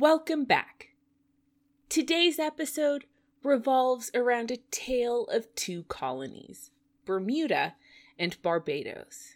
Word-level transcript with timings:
Welcome 0.00 0.44
back. 0.44 0.90
Today's 1.88 2.38
episode 2.38 3.06
revolves 3.42 4.12
around 4.14 4.52
a 4.52 4.58
tale 4.70 5.24
of 5.24 5.52
two 5.56 5.82
colonies 5.88 6.70
Bermuda 7.04 7.74
and 8.16 8.40
Barbados. 8.40 9.34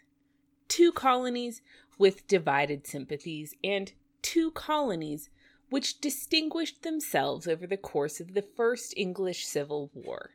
Two 0.69 0.93
colonies 0.93 1.63
with 1.99 2.29
divided 2.29 2.87
sympathies, 2.87 3.57
and 3.65 3.91
two 4.23 4.53
colonies 4.53 5.31
which 5.69 6.01
distinguished 6.01 6.85
themselves 6.85 7.49
over 7.49 7.67
the 7.67 7.77
course 7.77 8.21
of 8.21 8.33
the 8.33 8.43
First 8.43 8.95
English 8.97 9.45
Civil 9.45 9.91
War. 9.93 10.31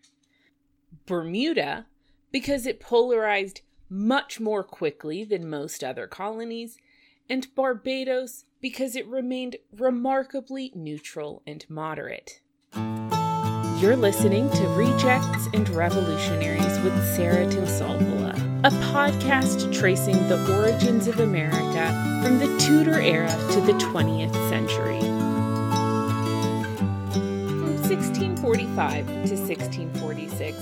Bermuda, 1.05 1.85
because 2.33 2.65
it 2.65 2.81
polarized 2.81 3.61
much 3.89 4.41
more 4.41 4.65
quickly 4.65 5.23
than 5.23 5.49
most 5.49 5.85
other 5.85 6.05
colonies, 6.05 6.77
and 7.29 7.55
Barbados 7.55 8.43
because 8.61 8.95
it 8.95 9.07
remained 9.07 9.57
remarkably 9.75 10.71
neutral 10.75 11.41
and 11.45 11.65
moderate. 11.69 12.41
You're 13.79 13.95
listening 13.95 14.49
to 14.49 14.67
Rejects 14.69 15.47
and 15.53 15.69
Revolutionaries 15.69 16.79
with 16.79 17.15
Sarah 17.15 17.45
Tinsolvola, 17.45 18.33
a 18.63 18.71
podcast 18.91 19.71
tracing 19.71 20.15
the 20.27 20.57
origins 20.57 21.07
of 21.07 21.19
America 21.19 22.21
from 22.23 22.39
the 22.39 22.57
Tudor 22.57 22.99
era 22.99 23.29
to 23.51 23.61
the 23.61 23.73
20th 23.73 24.33
century. 24.49 24.99
From 27.13 27.77
1645 27.83 29.05
to 29.05 29.13
1646, 29.13 30.57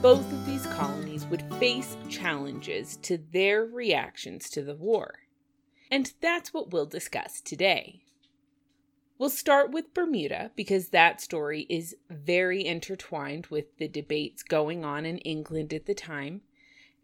both 0.00 0.32
of 0.32 0.46
these 0.46 0.64
colonies 0.66 1.26
would 1.26 1.42
face 1.58 1.96
challenges 2.08 2.96
to 2.98 3.18
their 3.32 3.64
reactions 3.64 4.48
to 4.50 4.62
the 4.62 4.76
war. 4.76 5.23
And 5.94 6.12
that's 6.20 6.52
what 6.52 6.72
we'll 6.72 6.86
discuss 6.86 7.40
today. 7.40 8.00
We'll 9.16 9.30
start 9.30 9.70
with 9.70 9.94
Bermuda 9.94 10.50
because 10.56 10.88
that 10.88 11.20
story 11.20 11.68
is 11.70 11.94
very 12.10 12.66
intertwined 12.66 13.46
with 13.46 13.66
the 13.78 13.86
debates 13.86 14.42
going 14.42 14.84
on 14.84 15.06
in 15.06 15.18
England 15.18 15.72
at 15.72 15.86
the 15.86 15.94
time. 15.94 16.40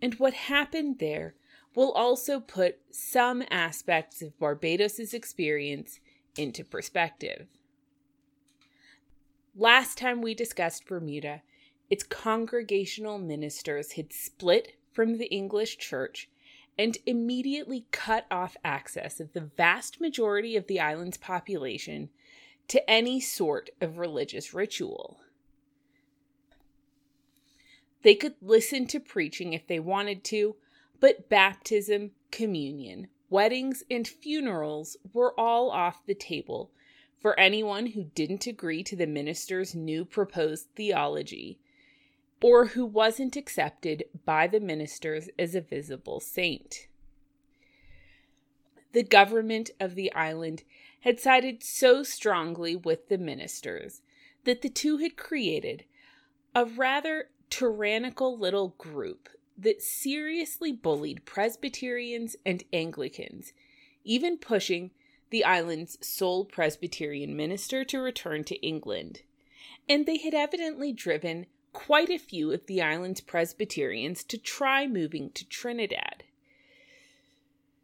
And 0.03 0.15
what 0.15 0.35
happened 0.35 0.99
there 0.99 1.37
will 1.77 1.93
also 1.93 2.41
put 2.41 2.81
some 2.91 3.45
aspects 3.49 4.23
of 4.23 4.37
Barbados's 4.41 5.15
experience 5.15 6.01
into 6.37 6.65
perspective. 6.65 7.47
Last 9.55 9.99
time 9.99 10.21
we 10.21 10.35
discussed 10.35 10.89
Bermuda, 10.89 11.43
its 11.91 12.03
congregational 12.03 13.19
ministers 13.19 13.93
had 13.93 14.13
split 14.13 14.73
from 14.93 15.19
the 15.19 15.27
English 15.27 15.79
church 15.79 16.29
and 16.81 16.97
immediately 17.05 17.85
cut 17.91 18.25
off 18.31 18.57
access 18.65 19.21
of 19.21 19.35
the 19.35 19.51
vast 19.55 20.01
majority 20.01 20.57
of 20.57 20.67
the 20.67 20.81
island's 20.81 21.19
population 21.19 22.09
to 22.69 22.89
any 22.89 23.21
sort 23.21 23.69
of 23.83 23.99
religious 23.99 24.55
ritual. 24.55 25.21
They 28.01 28.15
could 28.15 28.33
listen 28.41 28.87
to 28.87 28.99
preaching 28.99 29.53
if 29.53 29.67
they 29.67 29.79
wanted 29.79 30.25
to, 30.25 30.57
but 31.01 31.29
baptism, 31.29 32.13
communion, 32.31 33.09
weddings, 33.29 33.83
and 33.91 34.09
funerals 34.09 34.97
were 35.13 35.39
all 35.39 35.71
off 35.71 36.07
the 36.07 36.15
table 36.15 36.71
for 37.19 37.39
anyone 37.39 37.89
who 37.89 38.05
didn't 38.05 38.47
agree 38.47 38.83
to 38.85 38.97
the 38.97 39.07
minister's 39.07 39.75
new 39.75 40.07
proposed 40.07 40.69
theology 40.75 41.59
or 42.43 42.67
who 42.67 42.87
wasn't 42.87 43.37
accepted 43.37 44.05
by 44.25 44.47
the 44.47 44.61
ministers 44.61 45.29
as 45.39 45.55
a 45.55 45.61
visible 45.61 46.21
saint. 46.21 46.87
The 48.93 49.03
government 49.03 49.71
of 49.79 49.95
the 49.95 50.13
island 50.15 50.65
had 51.01 51.21
sided 51.21 51.63
so 51.63 52.03
strongly 52.03 52.75
with 52.77 53.09
the 53.09 53.19
ministers 53.19 54.03
that 54.45 54.63
the 54.63 54.69
two 54.69 54.99
had 54.99 55.17
created 55.17 55.85
a 56.55 56.65
rather 56.65 57.29
tyrannical 57.51 58.39
little 58.39 58.75
group 58.79 59.29
that 59.57 59.83
seriously 59.83 60.73
bullied 60.73 61.25
Presbyterians 61.25 62.37
and 62.47 62.65
Anglicans, 62.73 63.53
even 64.05 64.39
pushing 64.39 64.91
the 65.31 65.45
island's 65.45 65.99
sole 66.01 66.45
Presbyterian 66.45 67.37
minister 67.37 67.85
to 67.85 68.01
return 68.01 68.43
to 68.45 68.57
England. 68.57 69.23
And 69.89 70.07
they 70.07 70.17
had 70.19 70.35
evidently 70.35 70.93
driven 70.93 71.47
quite 71.73 72.11
a 72.11 72.19
few 72.19 72.53
of 72.53 72.67
the 72.67 72.83
island's 72.83 73.21
Presbyterians 73.21 74.25
to 74.25 74.39
try 74.39 74.87
moving 74.87 75.31
to 75.31 75.49
Trinidad. 75.49 76.25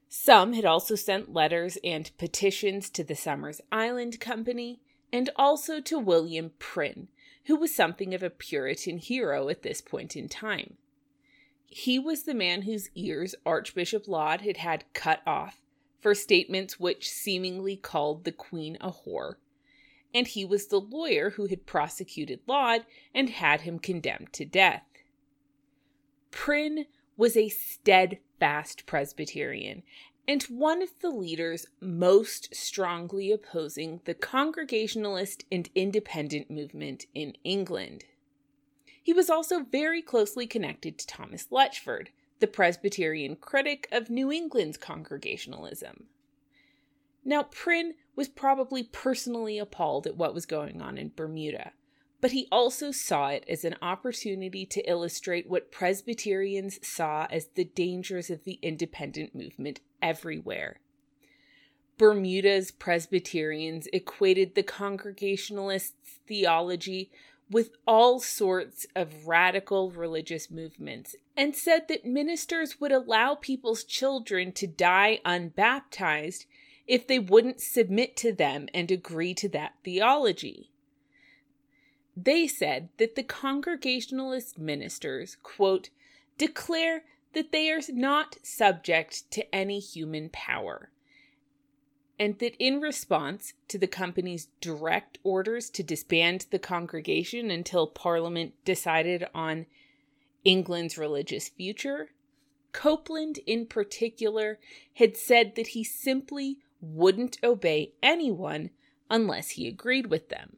Some 0.08 0.54
had 0.54 0.64
also 0.64 0.94
sent 0.94 1.32
letters 1.32 1.78
and 1.84 2.10
petitions 2.18 2.88
to 2.90 3.04
the 3.04 3.14
Somers 3.14 3.60
Island 3.70 4.18
Company 4.20 4.80
and 5.12 5.30
also 5.36 5.80
to 5.80 5.98
William 5.98 6.52
Prynne, 6.58 7.08
who 7.44 7.56
was 7.56 7.74
something 7.74 8.14
of 8.14 8.22
a 8.22 8.30
Puritan 8.30 8.98
hero 8.98 9.48
at 9.48 9.62
this 9.62 9.80
point 9.80 10.16
in 10.16 10.28
time. 10.28 10.76
He 11.66 11.98
was 11.98 12.22
the 12.22 12.34
man 12.34 12.62
whose 12.62 12.90
ears 12.94 13.34
Archbishop 13.44 14.08
Laud 14.08 14.40
had 14.40 14.56
had 14.56 14.84
cut 14.94 15.20
off 15.26 15.60
for 16.00 16.14
statements 16.14 16.80
which 16.80 17.10
seemingly 17.10 17.76
called 17.76 18.24
the 18.24 18.32
Queen 18.32 18.78
a 18.80 18.90
whore 18.90 19.34
and 20.14 20.26
he 20.26 20.44
was 20.44 20.66
the 20.66 20.80
lawyer 20.80 21.30
who 21.30 21.46
had 21.46 21.66
prosecuted 21.66 22.40
Laud 22.46 22.86
and 23.14 23.30
had 23.30 23.62
him 23.62 23.78
condemned 23.78 24.32
to 24.32 24.44
death. 24.44 24.84
Prynne 26.30 26.86
was 27.16 27.36
a 27.36 27.48
steadfast 27.48 28.86
Presbyterian 28.86 29.82
and 30.28 30.42
one 30.44 30.82
of 30.82 30.90
the 31.00 31.10
leaders 31.10 31.66
most 31.80 32.54
strongly 32.54 33.30
opposing 33.30 34.00
the 34.04 34.14
Congregationalist 34.14 35.44
and 35.52 35.70
Independent 35.74 36.50
movement 36.50 37.06
in 37.14 37.36
England. 37.44 38.04
He 39.02 39.12
was 39.12 39.30
also 39.30 39.60
very 39.60 40.02
closely 40.02 40.46
connected 40.46 40.98
to 40.98 41.06
Thomas 41.06 41.46
Lechford, 41.50 42.08
the 42.40 42.48
Presbyterian 42.48 43.36
critic 43.36 43.88
of 43.92 44.10
New 44.10 44.32
England's 44.32 44.76
Congregationalism. 44.76 46.06
Now, 47.28 47.42
Prynne 47.42 47.94
was 48.14 48.28
probably 48.28 48.84
personally 48.84 49.58
appalled 49.58 50.06
at 50.06 50.16
what 50.16 50.32
was 50.32 50.46
going 50.46 50.80
on 50.80 50.96
in 50.96 51.10
Bermuda, 51.14 51.72
but 52.20 52.30
he 52.30 52.46
also 52.52 52.92
saw 52.92 53.30
it 53.30 53.44
as 53.48 53.64
an 53.64 53.74
opportunity 53.82 54.64
to 54.66 54.88
illustrate 54.88 55.50
what 55.50 55.72
Presbyterians 55.72 56.78
saw 56.86 57.26
as 57.28 57.48
the 57.48 57.64
dangers 57.64 58.30
of 58.30 58.44
the 58.44 58.60
independent 58.62 59.34
movement 59.34 59.80
everywhere. 60.00 60.78
Bermuda's 61.98 62.70
Presbyterians 62.70 63.88
equated 63.92 64.54
the 64.54 64.62
Congregationalists' 64.62 66.20
theology 66.28 67.10
with 67.50 67.70
all 67.88 68.20
sorts 68.20 68.86
of 68.94 69.26
radical 69.26 69.90
religious 69.90 70.48
movements 70.48 71.16
and 71.36 71.56
said 71.56 71.88
that 71.88 72.04
ministers 72.04 72.80
would 72.80 72.92
allow 72.92 73.34
people's 73.34 73.82
children 73.82 74.52
to 74.52 74.68
die 74.68 75.20
unbaptized 75.24 76.46
if 76.86 77.06
they 77.06 77.18
wouldn't 77.18 77.60
submit 77.60 78.16
to 78.16 78.32
them 78.32 78.68
and 78.72 78.90
agree 78.90 79.34
to 79.34 79.48
that 79.48 79.74
theology. 79.84 80.70
They 82.16 82.46
said 82.46 82.88
that 82.96 83.14
the 83.14 83.22
Congregationalist 83.22 84.58
ministers, 84.58 85.36
quote, 85.42 85.90
declare 86.38 87.04
that 87.34 87.52
they 87.52 87.70
are 87.70 87.80
not 87.88 88.38
subject 88.42 89.30
to 89.32 89.54
any 89.54 89.78
human 89.78 90.30
power, 90.30 90.90
and 92.18 92.38
that 92.38 92.56
in 92.58 92.80
response 92.80 93.52
to 93.68 93.76
the 93.76 93.86
company's 93.86 94.48
direct 94.60 95.18
orders 95.22 95.68
to 95.70 95.82
disband 95.82 96.46
the 96.50 96.58
congregation 96.58 97.50
until 97.50 97.86
Parliament 97.86 98.54
decided 98.64 99.26
on 99.34 99.66
England's 100.44 100.96
religious 100.96 101.48
future, 101.50 102.10
Copeland 102.72 103.40
in 103.46 103.66
particular 103.66 104.58
had 104.94 105.16
said 105.16 105.56
that 105.56 105.68
he 105.68 105.84
simply 105.84 106.58
wouldn't 106.80 107.38
obey 107.42 107.92
anyone 108.02 108.70
unless 109.10 109.50
he 109.50 109.68
agreed 109.68 110.06
with 110.06 110.28
them. 110.28 110.56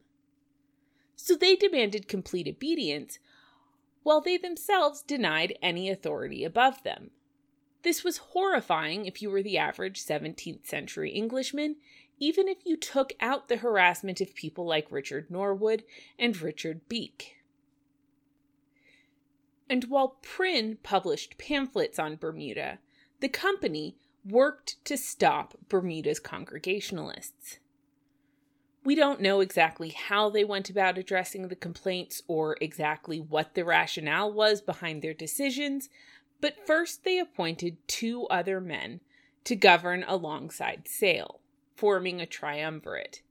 So 1.16 1.34
they 1.34 1.56
demanded 1.56 2.08
complete 2.08 2.48
obedience, 2.48 3.18
while 4.02 4.20
they 4.20 4.36
themselves 4.36 5.02
denied 5.02 5.58
any 5.60 5.90
authority 5.90 6.44
above 6.44 6.82
them. 6.82 7.10
This 7.82 8.02
was 8.02 8.18
horrifying 8.18 9.06
if 9.06 9.20
you 9.20 9.30
were 9.30 9.42
the 9.42 9.58
average 9.58 10.02
17th 10.04 10.66
century 10.66 11.10
Englishman, 11.10 11.76
even 12.18 12.48
if 12.48 12.58
you 12.64 12.76
took 12.76 13.12
out 13.20 13.48
the 13.48 13.58
harassment 13.58 14.20
of 14.20 14.34
people 14.34 14.66
like 14.66 14.90
Richard 14.90 15.30
Norwood 15.30 15.84
and 16.18 16.40
Richard 16.40 16.88
Beeke. 16.88 17.36
And 19.70 19.84
while 19.84 20.18
Prynne 20.22 20.78
published 20.82 21.38
pamphlets 21.38 21.98
on 21.98 22.16
Bermuda, 22.16 22.78
the 23.20 23.28
company 23.28 23.96
worked 24.30 24.84
to 24.84 24.96
stop 24.96 25.54
Bermuda's 25.68 26.20
Congregationalists. 26.20 27.58
We 28.84 28.94
don't 28.94 29.20
know 29.20 29.40
exactly 29.40 29.90
how 29.90 30.30
they 30.30 30.44
went 30.44 30.70
about 30.70 30.98
addressing 30.98 31.48
the 31.48 31.56
complaints 31.56 32.22
or 32.28 32.56
exactly 32.60 33.18
what 33.18 33.54
the 33.54 33.64
rationale 33.64 34.32
was 34.32 34.60
behind 34.60 35.02
their 35.02 35.14
decisions, 35.14 35.88
but 36.40 36.66
first 36.66 37.04
they 37.04 37.18
appointed 37.18 37.76
two 37.86 38.26
other 38.26 38.60
men 38.60 39.00
to 39.44 39.56
govern 39.56 40.04
alongside 40.06 40.86
Sayle, 40.86 41.40
forming 41.74 42.20
a 42.20 42.26
triumvirate 42.26 43.22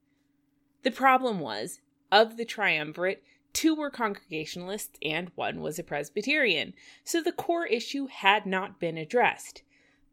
The 0.84 0.92
problem 0.92 1.40
was, 1.40 1.80
of 2.12 2.38
the 2.38 2.46
triumvirate, 2.46 3.24
two 3.54 3.76
were 3.76 3.90
Congregationalists 3.90 4.98
and 5.02 5.32
one 5.36 5.62
was 5.62 5.80
a 5.80 5.84
Presbyterian, 5.84 6.74
so 7.04 7.22
the 7.22 7.32
core 7.32 7.66
issue 7.66 8.08
had 8.08 8.46
not 8.46 8.80
been 8.80 8.98
addressed. 8.98 9.64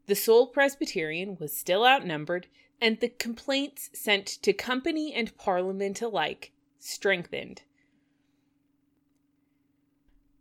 The 0.07 0.15
sole 0.15 0.47
Presbyterian 0.47 1.37
was 1.39 1.55
still 1.55 1.85
outnumbered, 1.85 2.47
and 2.79 2.99
the 2.99 3.09
complaints 3.09 3.89
sent 3.93 4.27
to 4.27 4.53
company 4.53 5.13
and 5.13 5.35
parliament 5.37 6.01
alike 6.01 6.51
strengthened. 6.79 7.63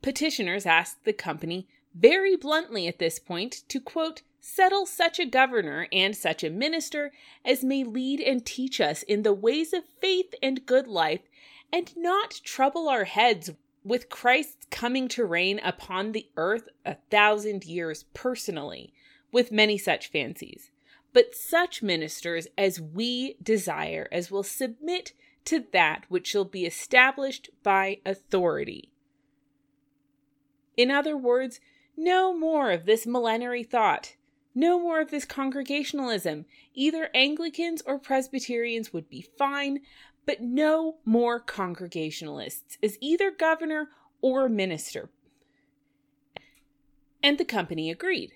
Petitioners 0.03 0.67
asked 0.67 1.05
the 1.05 1.15
company 1.15 1.67
very 1.95 2.37
bluntly 2.37 2.87
at 2.87 2.99
this 2.99 3.19
point 3.19 3.63
to 3.69 3.81
quote, 3.81 4.23
settle 4.41 4.85
such 4.85 5.19
a 5.19 5.25
governor 5.25 5.89
and 5.91 6.15
such 6.15 6.45
a 6.45 6.51
minister 6.51 7.11
as 7.43 7.65
may 7.65 7.83
lead 7.83 8.21
and 8.21 8.45
teach 8.45 8.79
us 8.79 9.03
in 9.05 9.23
the 9.23 9.33
ways 9.33 9.73
of 9.73 9.85
faith 10.01 10.35
and 10.43 10.67
good 10.67 10.87
life, 10.87 11.23
and 11.73 11.97
not 11.97 12.43
trouble 12.45 12.89
our 12.89 13.05
heads 13.05 13.51
with 13.83 14.11
Christ's 14.11 14.67
coming 14.71 15.09
to 15.09 15.25
reign 15.25 15.59
upon 15.65 16.13
the 16.13 16.29
earth 16.37 16.69
a 16.85 16.97
thousand 17.11 17.65
years 17.65 18.05
personally, 18.13 18.93
with 19.35 19.53
many 19.53 19.77
such 19.77 20.07
fancies, 20.07 20.71
but 21.13 21.35
such 21.35 21.83
ministers 21.83 22.47
as 22.57 22.81
we 22.81 23.37
desire, 23.43 24.09
as 24.13 24.31
will 24.31 24.45
submit 24.45 25.13
to 25.45 25.65
that 25.73 26.05
which 26.09 26.29
shall 26.29 26.45
be 26.45 26.65
established 26.65 27.51
by 27.65 27.99
authority. 28.07 28.91
In 30.77 30.91
other 30.91 31.17
words, 31.17 31.61
no 31.97 32.33
more 32.33 32.71
of 32.71 32.87
this 32.87 33.07
millenary 33.07 33.65
thought. 33.65 34.15
No 34.55 34.79
more 34.79 35.01
of 35.01 35.11
this 35.11 35.25
congregationalism. 35.25 36.47
Either 36.73 37.11
Anglicans 37.13 37.83
or 37.85 37.99
Presbyterians 37.99 38.93
would 38.93 39.09
be 39.09 39.21
fine, 39.37 39.81
but 40.27 40.41
no 40.41 40.99
more 41.05 41.41
Congregationalists 41.41 42.79
as 42.83 42.97
either 43.01 43.33
governor 43.33 43.89
or 44.23 44.49
minister. 44.49 45.11
And 47.21 47.37
the 47.37 47.45
company 47.45 47.91
agreed. 47.91 48.33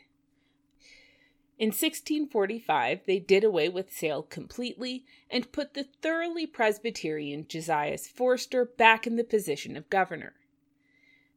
In 1.58 1.70
1645, 1.70 3.00
they 3.04 3.18
did 3.18 3.42
away 3.42 3.68
with 3.68 3.92
Sayle 3.92 4.22
completely 4.22 5.04
and 5.28 5.50
put 5.50 5.74
the 5.74 5.88
thoroughly 6.00 6.46
Presbyterian 6.46 7.46
Josias 7.48 8.06
Forster 8.06 8.64
back 8.64 9.08
in 9.08 9.16
the 9.16 9.24
position 9.24 9.76
of 9.76 9.90
governor. 9.90 10.34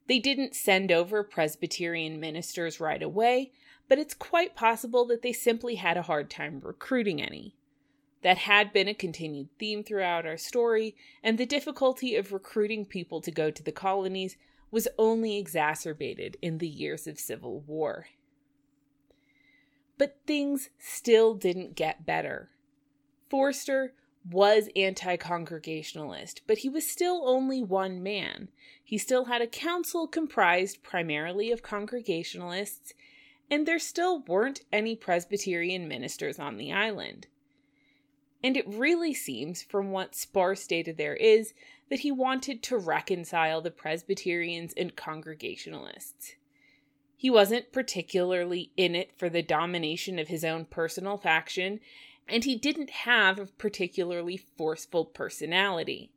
They 0.08 0.20
didn't 0.20 0.56
send 0.56 0.92
over 0.92 1.24
Presbyterian 1.24 2.20
ministers 2.20 2.80
right 2.80 3.02
away, 3.02 3.52
but 3.88 3.98
it's 3.98 4.14
quite 4.14 4.56
possible 4.56 5.06
that 5.06 5.24
they 5.24 5.34
simply 5.34 5.76
had 5.76 5.98
a 5.98 6.04
hard 6.04 6.30
time 6.30 6.62
recruiting 6.64 7.20
any. 7.20 7.56
That 8.22 8.38
had 8.38 8.72
been 8.72 8.88
a 8.88 8.94
continued 8.94 9.50
theme 9.58 9.84
throughout 9.84 10.28
our 10.28 10.38
story, 10.38 10.96
and 11.24 11.40
the 11.40 11.48
difficulty 11.48 12.16
of 12.16 12.32
recruiting 12.32 12.86
people 12.86 13.22
to 13.22 13.32
go 13.32 13.50
to 13.50 13.64
the 13.64 13.72
colonies 13.72 14.38
was 14.70 14.88
only 15.00 15.40
exacerbated 15.40 16.38
in 16.44 16.60
the 16.60 16.68
years 16.68 17.08
of 17.08 17.20
Civil 17.20 17.62
War. 17.62 18.06
But 20.02 20.18
things 20.26 20.72
still 20.80 21.36
didn't 21.36 21.76
get 21.76 22.08
better. 22.08 22.50
Forster 23.30 23.94
was 24.28 24.68
anti 24.76 25.16
congregationalist, 25.16 26.42
but 26.48 26.58
he 26.58 26.70
was 26.70 26.90
still 26.90 27.22
only 27.24 27.62
one 27.62 28.02
man. 28.02 28.50
He 28.84 28.98
still 28.98 29.26
had 29.26 29.44
a 29.44 29.48
council 29.48 30.08
comprised 30.08 30.82
primarily 30.82 31.52
of 31.52 31.62
congregationalists, 31.62 32.96
and 33.48 33.68
there 33.68 33.78
still 33.78 34.24
weren't 34.24 34.62
any 34.74 34.96
Presbyterian 34.96 35.88
ministers 35.88 36.40
on 36.40 36.58
the 36.58 36.74
island. 36.74 37.28
And 38.44 38.58
it 38.58 38.68
really 38.68 39.14
seems, 39.14 39.62
from 39.62 39.92
what 39.92 40.16
sparse 40.16 40.66
data 40.66 40.94
there 40.94 41.16
is, 41.16 41.54
that 41.92 42.00
he 42.00 42.12
wanted 42.12 42.64
to 42.64 42.78
reconcile 42.80 43.62
the 43.62 43.70
Presbyterians 43.70 44.74
and 44.76 44.96
Congregationalists. 44.96 46.38
He 47.22 47.30
wasn't 47.30 47.72
particularly 47.72 48.72
in 48.76 48.96
it 48.96 49.12
for 49.16 49.30
the 49.30 49.44
domination 49.44 50.18
of 50.18 50.30
his 50.30 50.44
own 50.44 50.66
personal 50.66 51.18
faction, 51.18 51.80
and 52.28 52.44
he 52.44 52.56
didn't 52.56 52.90
have 52.90 53.38
a 53.38 53.46
particularly 53.46 54.38
forceful 54.38 55.06
personality. 55.06 56.10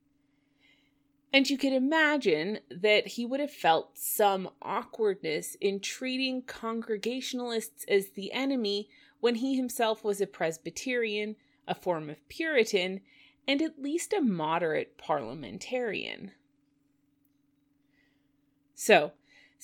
And 1.31 1.51
you 1.51 1.59
can 1.59 1.75
imagine 1.75 2.61
that 2.71 3.07
he 3.07 3.27
would 3.27 3.41
have 3.41 3.51
felt 3.51 3.99
some 3.99 4.49
awkwardness 4.63 5.59
in 5.61 5.81
treating 5.81 6.41
Congregationalists 6.41 7.85
as 7.87 8.13
the 8.13 8.33
enemy 8.33 8.89
when 9.21 9.35
he 9.35 9.57
himself 9.57 10.05
was 10.05 10.23
a 10.23 10.27
Presbyterian, 10.27 11.37
a 11.69 11.75
form 11.75 12.09
of 12.09 12.27
Puritan, 12.31 13.03
and 13.47 13.61
at 13.61 13.79
least 13.79 14.15
a 14.15 14.23
moderate 14.23 14.97
parliamentarian. 14.97 16.31
So, 18.75 19.13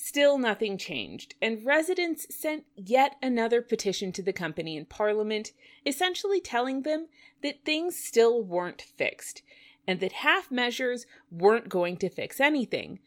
Still 0.03 0.39
nothing 0.39 0.79
changed, 0.79 1.35
and 1.43 1.63
residents 1.63 2.25
sent 2.35 2.65
yet 2.75 3.17
another 3.21 3.61
petition 3.61 4.11
to 4.13 4.23
the 4.23 4.33
company 4.33 4.75
in 4.75 4.85
Parliament, 4.85 5.51
essentially 5.85 6.41
telling 6.41 6.81
them 6.81 7.05
that 7.43 7.63
things 7.63 7.97
still 7.97 8.41
weren't 8.41 8.81
fixed, 8.81 9.43
and 9.85 9.99
that 9.99 10.11
half 10.11 10.49
measures 10.49 11.05
weren't 11.29 11.69
going 11.69 11.97
to 11.97 12.09
fix 12.09 12.39
anything. 12.39 12.97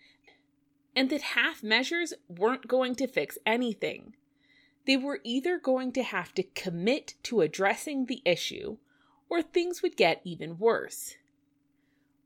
And 0.94 1.10
that 1.10 1.34
half 1.34 1.64
measures 1.64 2.14
weren't 2.28 2.68
going 2.68 2.94
to 2.94 3.08
fix 3.08 3.38
anything. 3.44 4.14
They 4.86 4.96
were 4.96 5.18
either 5.24 5.58
going 5.58 5.90
to 5.94 6.04
have 6.04 6.32
to 6.34 6.44
commit 6.44 7.14
to 7.24 7.40
addressing 7.40 8.06
the 8.06 8.22
issue, 8.24 8.76
or 9.28 9.42
things 9.42 9.82
would 9.82 9.96
get 9.96 10.20
even 10.22 10.58
worse. 10.58 11.16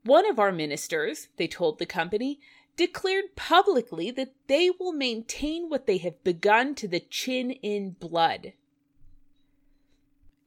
One 0.03 0.29
of 0.29 0.37
our 0.37 0.51
ministers, 0.51 1.29
they 1.37 1.47
told 1.47 1.79
the 1.79 1.87
company, 1.87 2.39
declared 2.79 3.35
publicly 3.35 4.09
that 4.09 4.33
they 4.47 4.69
will 4.69 4.93
maintain 4.93 5.67
what 5.67 5.85
they 5.85 5.97
have 5.97 6.23
begun 6.23 6.73
to 6.73 6.87
the 6.87 7.01
chin 7.01 7.51
in 7.51 7.89
blood. 7.89 8.53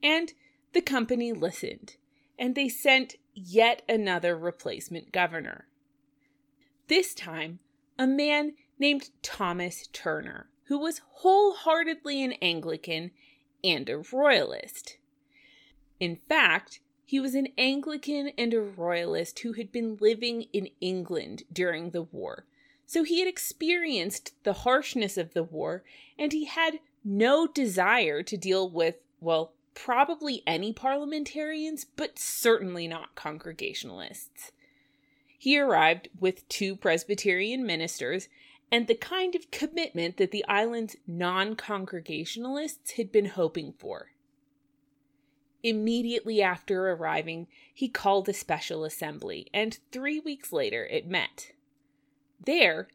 And 0.01 0.33
the 0.71 0.81
company 0.81 1.31
listened, 1.31 1.95
and 2.39 2.55
they 2.55 2.69
sent 2.69 3.17
yet 3.35 3.83
another 3.87 4.35
replacement 4.35 5.11
governor. 5.11 5.67
This 6.87 7.13
time, 7.13 7.59
a 7.99 8.07
man 8.07 8.53
named 8.79 9.11
Thomas 9.21 9.85
Turner, 9.93 10.49
who 10.63 10.79
was 10.79 11.01
wholeheartedly 11.17 12.23
an 12.23 12.33
Anglican 12.41 13.11
and 13.63 13.87
a 13.87 13.99
Royalist. 14.11 14.97
In 15.99 16.15
fact, 16.15 16.79
he 17.05 17.19
was 17.19 17.35
an 17.35 17.49
Anglican 17.57 18.31
and 18.37 18.53
a 18.53 18.61
Royalist 18.61 19.39
who 19.39 19.53
had 19.53 19.71
been 19.71 19.97
living 19.99 20.43
in 20.53 20.69
England 20.79 21.43
during 21.51 21.89
the 21.89 22.03
war. 22.03 22.45
So 22.85 23.03
he 23.03 23.19
had 23.19 23.27
experienced 23.27 24.33
the 24.43 24.53
harshness 24.53 25.17
of 25.17 25.33
the 25.33 25.43
war, 25.43 25.83
and 26.17 26.31
he 26.31 26.45
had 26.45 26.79
no 27.03 27.47
desire 27.47 28.23
to 28.23 28.37
deal 28.37 28.69
with, 28.69 28.95
well, 29.19 29.53
probably 29.73 30.43
any 30.45 30.71
parliamentarians, 30.71 31.85
but 31.85 32.19
certainly 32.19 32.87
not 32.87 33.15
Congregationalists. 33.15 34.51
He 35.37 35.59
arrived 35.59 36.07
with 36.19 36.47
two 36.47 36.75
Presbyterian 36.75 37.65
ministers 37.65 38.29
and 38.71 38.87
the 38.87 38.95
kind 38.95 39.35
of 39.35 39.51
commitment 39.51 40.17
that 40.17 40.31
the 40.31 40.45
island's 40.47 40.95
non 41.05 41.55
Congregationalists 41.55 42.91
had 42.91 43.11
been 43.11 43.25
hoping 43.25 43.73
for. 43.77 44.12
Immediately 45.63 46.41
after 46.41 46.89
arriving, 46.89 47.47
he 47.73 47.87
called 47.87 48.27
a 48.27 48.33
special 48.33 48.83
assembly, 48.83 49.47
and 49.53 49.79
three 49.91 50.19
weeks 50.19 50.51
later 50.51 50.85
it 50.85 51.07
met. 51.07 51.53
There, 52.45 52.89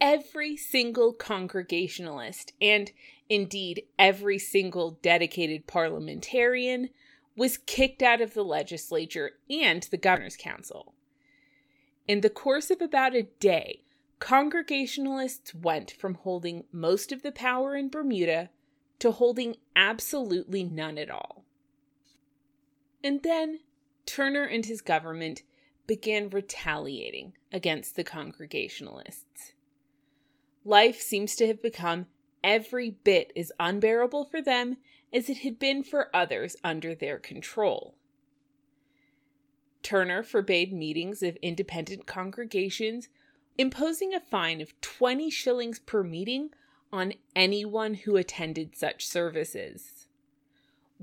every 0.00 0.56
single 0.56 1.12
Congregationalist, 1.12 2.54
and 2.62 2.90
indeed 3.28 3.84
every 3.98 4.38
single 4.38 4.92
dedicated 5.02 5.66
parliamentarian, 5.66 6.88
was 7.36 7.58
kicked 7.58 8.02
out 8.02 8.22
of 8.22 8.32
the 8.32 8.44
legislature 8.44 9.32
and 9.50 9.82
the 9.84 9.98
governor's 9.98 10.36
council. 10.36 10.94
In 12.08 12.22
the 12.22 12.30
course 12.30 12.70
of 12.70 12.80
about 12.80 13.14
a 13.14 13.24
day, 13.40 13.82
Congregationalists 14.18 15.54
went 15.54 15.90
from 15.90 16.14
holding 16.14 16.64
most 16.72 17.12
of 17.12 17.22
the 17.22 17.32
power 17.32 17.76
in 17.76 17.90
Bermuda 17.90 18.48
to 19.00 19.10
holding 19.10 19.56
absolutely 19.76 20.64
none 20.64 20.96
at 20.96 21.10
all. 21.10 21.43
And 23.04 23.22
then 23.22 23.60
Turner 24.06 24.44
and 24.44 24.64
his 24.64 24.80
government 24.80 25.42
began 25.86 26.30
retaliating 26.30 27.34
against 27.52 27.96
the 27.96 28.02
Congregationalists. 28.02 29.52
Life 30.64 31.02
seems 31.02 31.36
to 31.36 31.46
have 31.46 31.60
become 31.60 32.06
every 32.42 32.90
bit 32.90 33.30
as 33.36 33.52
unbearable 33.60 34.24
for 34.24 34.40
them 34.40 34.78
as 35.12 35.28
it 35.28 35.38
had 35.38 35.58
been 35.58 35.84
for 35.84 36.08
others 36.16 36.56
under 36.64 36.94
their 36.94 37.18
control. 37.18 37.94
Turner 39.82 40.22
forbade 40.22 40.72
meetings 40.72 41.22
of 41.22 41.36
independent 41.42 42.06
congregations, 42.06 43.10
imposing 43.58 44.14
a 44.14 44.20
fine 44.20 44.62
of 44.62 44.80
20 44.80 45.28
shillings 45.28 45.78
per 45.78 46.02
meeting 46.02 46.48
on 46.90 47.12
anyone 47.36 47.92
who 47.92 48.16
attended 48.16 48.74
such 48.74 49.06
services. 49.06 49.93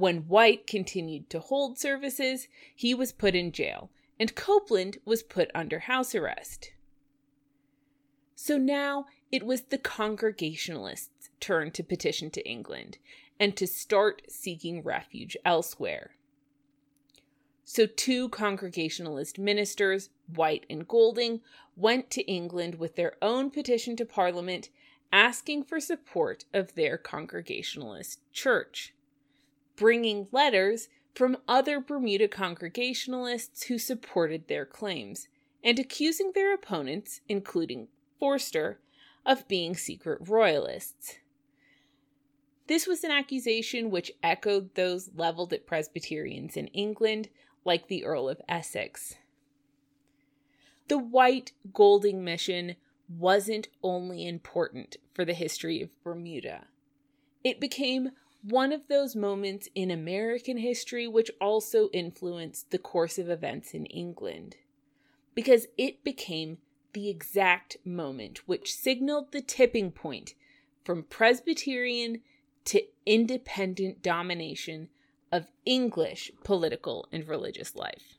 When 0.01 0.27
White 0.27 0.65
continued 0.65 1.29
to 1.29 1.39
hold 1.39 1.77
services, 1.77 2.47
he 2.75 2.95
was 2.95 3.11
put 3.11 3.35
in 3.35 3.51
jail, 3.51 3.91
and 4.19 4.33
Copeland 4.33 4.97
was 5.05 5.21
put 5.21 5.51
under 5.53 5.81
house 5.81 6.15
arrest. 6.15 6.71
So 8.33 8.57
now 8.57 9.05
it 9.31 9.43
was 9.43 9.61
the 9.61 9.77
Congregationalists' 9.77 11.29
turn 11.39 11.69
to 11.73 11.83
petition 11.83 12.31
to 12.31 12.49
England 12.49 12.97
and 13.39 13.55
to 13.57 13.67
start 13.67 14.23
seeking 14.27 14.81
refuge 14.81 15.37
elsewhere. 15.45 16.15
So, 17.63 17.85
two 17.85 18.29
Congregationalist 18.29 19.37
ministers, 19.37 20.09
White 20.33 20.65
and 20.67 20.87
Golding, 20.87 21.41
went 21.75 22.09
to 22.09 22.23
England 22.23 22.79
with 22.79 22.95
their 22.95 23.17
own 23.21 23.51
petition 23.51 23.95
to 23.97 24.05
Parliament 24.05 24.69
asking 25.13 25.65
for 25.65 25.79
support 25.79 26.45
of 26.55 26.73
their 26.73 26.97
Congregationalist 26.97 28.19
church, 28.33 28.95
bringing 29.81 30.27
letters 30.31 30.89
from 31.15 31.35
other 31.47 31.79
Bermuda 31.79 32.27
Congregationalists 32.27 33.63
who 33.63 33.79
supported 33.79 34.47
their 34.47 34.63
claims, 34.63 35.27
and 35.63 35.79
accusing 35.79 36.33
their 36.35 36.53
opponents, 36.53 37.21
including 37.27 37.87
Forster, 38.19 38.79
of 39.25 39.47
being 39.47 39.75
secret 39.75 40.19
royalists. 40.29 41.15
This 42.67 42.85
was 42.85 43.03
an 43.03 43.09
accusation 43.09 43.89
which 43.89 44.11
echoed 44.21 44.75
those 44.75 45.09
leveled 45.15 45.51
at 45.51 45.65
Presbyterians 45.65 46.55
in 46.55 46.67
England, 46.67 47.29
like 47.65 47.87
the 47.87 48.05
Earl 48.05 48.29
of 48.29 48.39
Essex. 48.47 49.15
The 50.89 50.99
White 50.99 51.53
Golding 51.73 52.23
mission 52.23 52.75
wasn't 53.09 53.67
only 53.81 54.27
important 54.27 54.97
for 55.15 55.25
the 55.25 55.33
history 55.33 55.81
of 55.81 55.89
Bermuda, 56.03 56.67
it 57.43 57.59
became 57.59 58.11
one 58.43 58.71
of 58.71 58.87
those 58.87 59.15
moments 59.15 59.69
in 59.75 59.91
American 59.91 60.57
history 60.57 61.07
which 61.07 61.31
also 61.39 61.89
influenced 61.89 62.71
the 62.71 62.77
course 62.77 63.17
of 63.19 63.29
events 63.29 63.73
in 63.73 63.85
England, 63.85 64.55
because 65.35 65.67
it 65.77 66.03
became 66.03 66.57
the 66.93 67.09
exact 67.09 67.77
moment 67.85 68.47
which 68.47 68.75
signaled 68.75 69.31
the 69.31 69.41
tipping 69.41 69.91
point 69.91 70.33
from 70.83 71.03
Presbyterian 71.03 72.21
to 72.65 72.81
independent 73.05 74.01
domination 74.01 74.89
of 75.31 75.47
English 75.65 76.31
political 76.43 77.07
and 77.11 77.27
religious 77.27 77.75
life. 77.75 78.17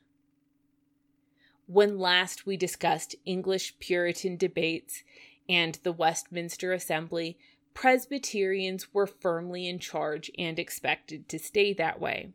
When 1.67 1.99
last 1.99 2.45
we 2.45 2.57
discussed 2.57 3.15
English 3.25 3.77
Puritan 3.79 4.37
debates 4.37 5.03
and 5.47 5.77
the 5.83 5.91
Westminster 5.91 6.73
Assembly, 6.73 7.37
Presbyterians 7.73 8.93
were 8.93 9.07
firmly 9.07 9.67
in 9.67 9.79
charge 9.79 10.31
and 10.37 10.59
expected 10.59 11.27
to 11.29 11.39
stay 11.39 11.73
that 11.73 11.99
way. 11.99 12.29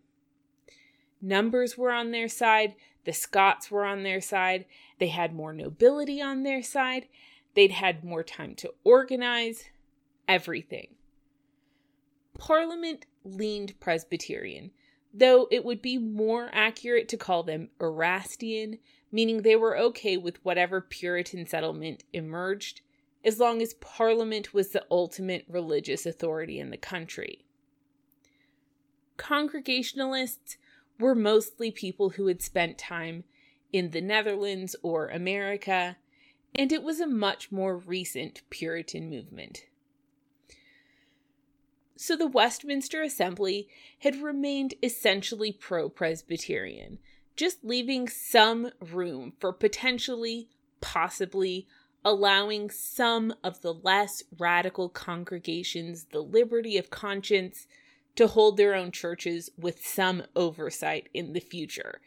Numbers 1.20 1.76
were 1.76 1.92
on 1.92 2.10
their 2.10 2.28
side, 2.28 2.74
the 3.04 3.12
Scots 3.12 3.70
were 3.70 3.84
on 3.84 4.02
their 4.02 4.20
side, 4.20 4.66
they 4.98 5.08
had 5.08 5.34
more 5.34 5.52
nobility 5.52 6.20
on 6.20 6.42
their 6.42 6.62
side, 6.62 7.06
they'd 7.54 7.72
had 7.72 8.04
more 8.04 8.22
time 8.22 8.54
to 8.56 8.72
organize, 8.84 9.64
everything. 10.28 10.88
Parliament 12.38 13.06
leaned 13.24 13.78
Presbyterian, 13.80 14.70
though 15.12 15.48
it 15.50 15.64
would 15.64 15.82
be 15.82 15.98
more 15.98 16.50
accurate 16.52 17.08
to 17.08 17.16
call 17.16 17.42
them 17.42 17.70
Erastian, 17.80 18.78
meaning 19.10 19.42
they 19.42 19.56
were 19.56 19.76
okay 19.76 20.16
with 20.16 20.44
whatever 20.44 20.80
Puritan 20.80 21.46
settlement 21.46 22.04
emerged, 22.12 22.82
as 23.28 23.38
long 23.38 23.60
as 23.60 23.74
Parliament 23.74 24.54
was 24.54 24.70
the 24.70 24.86
ultimate 24.90 25.44
religious 25.50 26.06
authority 26.06 26.58
in 26.58 26.70
the 26.70 26.78
country. 26.78 27.44
Congregationalists 29.18 30.56
were 30.98 31.14
mostly 31.14 31.70
people 31.70 32.08
who 32.08 32.28
had 32.28 32.40
spent 32.40 32.78
time 32.78 33.24
in 33.70 33.90
the 33.90 34.00
Netherlands 34.00 34.74
or 34.82 35.08
America, 35.08 35.98
and 36.54 36.72
it 36.72 36.82
was 36.82 37.00
a 37.00 37.06
much 37.06 37.52
more 37.52 37.76
recent 37.76 38.40
Puritan 38.48 39.10
movement. 39.10 39.66
So 41.96 42.16
the 42.16 42.26
Westminster 42.26 43.02
Assembly 43.02 43.68
had 43.98 44.22
remained 44.22 44.72
essentially 44.82 45.52
pro 45.52 45.90
Presbyterian, 45.90 46.98
just 47.36 47.62
leaving 47.62 48.08
some 48.08 48.70
room 48.80 49.34
for 49.38 49.52
potentially, 49.52 50.48
possibly, 50.80 51.66
allowing 52.08 52.70
some 52.70 53.34
of 53.44 53.60
the 53.60 53.74
less 53.74 54.22
radical 54.38 54.88
congregations 54.88 56.04
the 56.04 56.22
liberty 56.22 56.78
of 56.78 56.88
conscience 56.88 57.66
to 58.16 58.26
hold 58.26 58.56
their 58.56 58.74
own 58.74 58.90
churches 58.90 59.50
with 59.58 59.84
some 59.84 60.22
oversight 60.34 61.10
in 61.12 61.34
the 61.34 61.40
future. 61.40 62.00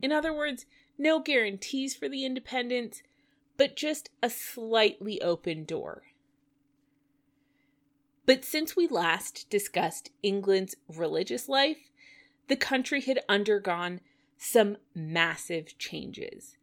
In 0.00 0.12
other 0.12 0.32
words, 0.32 0.64
no 0.96 1.20
guarantees 1.20 1.94
for 1.94 2.08
the 2.08 2.24
independence, 2.24 3.02
but 3.58 3.76
just 3.76 4.08
a 4.22 4.30
slightly 4.30 5.20
open 5.20 5.66
door. 5.66 6.04
But 8.24 8.46
since 8.46 8.74
we 8.74 8.88
last 8.88 9.50
discussed 9.50 10.10
England's 10.22 10.74
religious 10.88 11.50
life, 11.50 11.90
the 12.48 12.56
country 12.56 13.02
had 13.02 13.20
undergone 13.28 14.00
some 14.38 14.78
massive 14.94 15.76
changes. 15.76 16.56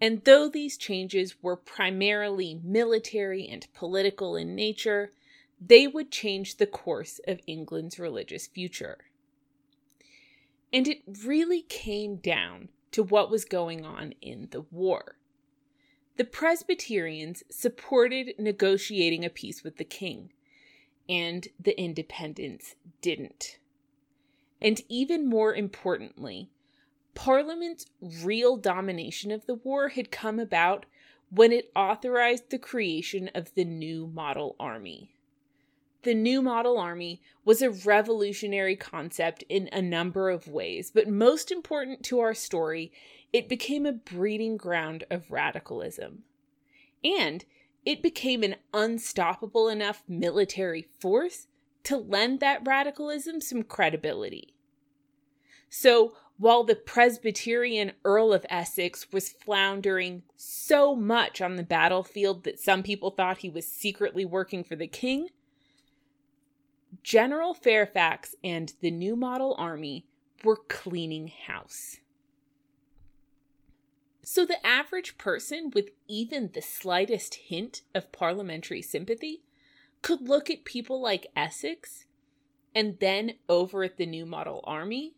And 0.00 0.22
though 0.24 0.48
these 0.48 0.76
changes 0.76 1.42
were 1.42 1.56
primarily 1.56 2.60
military 2.62 3.46
and 3.48 3.66
political 3.72 4.36
in 4.36 4.54
nature, 4.54 5.12
they 5.60 5.86
would 5.86 6.10
change 6.10 6.56
the 6.56 6.66
course 6.66 7.20
of 7.26 7.40
England's 7.46 7.98
religious 7.98 8.46
future. 8.46 8.98
And 10.72 10.86
it 10.86 11.02
really 11.24 11.62
came 11.62 12.16
down 12.16 12.68
to 12.92 13.02
what 13.02 13.30
was 13.30 13.44
going 13.44 13.84
on 13.84 14.12
in 14.20 14.48
the 14.50 14.62
war. 14.70 15.16
The 16.16 16.24
Presbyterians 16.24 17.42
supported 17.50 18.34
negotiating 18.38 19.24
a 19.24 19.30
peace 19.30 19.62
with 19.62 19.76
the 19.76 19.84
king, 19.84 20.32
and 21.08 21.48
the 21.58 21.78
independents 21.78 22.74
didn't. 23.00 23.58
And 24.60 24.80
even 24.88 25.28
more 25.28 25.54
importantly, 25.54 26.50
Parliament's 27.16 27.86
real 28.00 28.56
domination 28.56 29.32
of 29.32 29.46
the 29.46 29.54
war 29.54 29.88
had 29.88 30.12
come 30.12 30.38
about 30.38 30.86
when 31.30 31.50
it 31.50 31.72
authorized 31.74 32.50
the 32.50 32.58
creation 32.58 33.28
of 33.34 33.52
the 33.54 33.64
New 33.64 34.06
Model 34.06 34.54
Army. 34.60 35.14
The 36.02 36.14
New 36.14 36.40
Model 36.40 36.78
Army 36.78 37.20
was 37.44 37.62
a 37.62 37.70
revolutionary 37.70 38.76
concept 38.76 39.42
in 39.48 39.68
a 39.72 39.82
number 39.82 40.30
of 40.30 40.46
ways, 40.46 40.92
but 40.94 41.08
most 41.08 41.50
important 41.50 42.04
to 42.04 42.20
our 42.20 42.34
story, 42.34 42.92
it 43.32 43.48
became 43.48 43.86
a 43.86 43.92
breeding 43.92 44.56
ground 44.56 45.02
of 45.10 45.32
radicalism. 45.32 46.22
And 47.02 47.44
it 47.84 48.02
became 48.02 48.42
an 48.42 48.56
unstoppable 48.72 49.68
enough 49.68 50.04
military 50.06 50.86
force 51.00 51.48
to 51.84 51.96
lend 51.96 52.40
that 52.40 52.66
radicalism 52.66 53.40
some 53.40 53.62
credibility. 53.62 54.54
So, 55.68 56.14
while 56.38 56.64
the 56.64 56.74
Presbyterian 56.74 57.92
Earl 58.04 58.32
of 58.32 58.44
Essex 58.50 59.10
was 59.12 59.30
floundering 59.30 60.22
so 60.36 60.94
much 60.94 61.40
on 61.40 61.56
the 61.56 61.62
battlefield 61.62 62.44
that 62.44 62.60
some 62.60 62.82
people 62.82 63.10
thought 63.10 63.38
he 63.38 63.48
was 63.48 63.66
secretly 63.66 64.24
working 64.24 64.62
for 64.62 64.76
the 64.76 64.86
king, 64.86 65.28
General 67.02 67.54
Fairfax 67.54 68.34
and 68.44 68.74
the 68.80 68.90
New 68.90 69.16
Model 69.16 69.54
Army 69.58 70.06
were 70.44 70.60
cleaning 70.68 71.28
house. 71.46 71.98
So 74.22 74.44
the 74.44 74.64
average 74.66 75.16
person 75.18 75.70
with 75.74 75.90
even 76.08 76.50
the 76.52 76.62
slightest 76.62 77.34
hint 77.34 77.82
of 77.94 78.12
parliamentary 78.12 78.82
sympathy 78.82 79.42
could 80.02 80.28
look 80.28 80.50
at 80.50 80.64
people 80.64 81.00
like 81.00 81.28
Essex 81.36 82.06
and 82.74 82.98
then 82.98 83.34
over 83.48 83.84
at 83.84 83.96
the 83.96 84.04
New 84.06 84.26
Model 84.26 84.62
Army, 84.64 85.14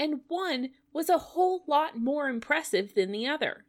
and 0.00 0.22
one 0.28 0.70
was 0.94 1.10
a 1.10 1.18
whole 1.18 1.62
lot 1.66 1.96
more 1.96 2.28
impressive 2.28 2.94
than 2.94 3.12
the 3.12 3.28
other. 3.28 3.64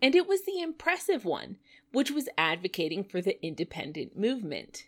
And 0.00 0.16
it 0.16 0.26
was 0.26 0.44
the 0.44 0.60
impressive 0.60 1.24
one 1.24 1.58
which 1.92 2.10
was 2.10 2.28
advocating 2.38 3.04
for 3.04 3.20
the 3.20 3.40
independent 3.44 4.18
movement. 4.18 4.86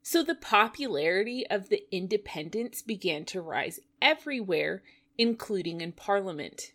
So 0.00 0.22
the 0.22 0.36
popularity 0.36 1.44
of 1.48 1.68
the 1.68 1.84
independents 1.90 2.80
began 2.80 3.24
to 3.26 3.42
rise 3.42 3.80
everywhere, 4.00 4.84
including 5.18 5.80
in 5.80 5.90
Parliament. 5.90 6.72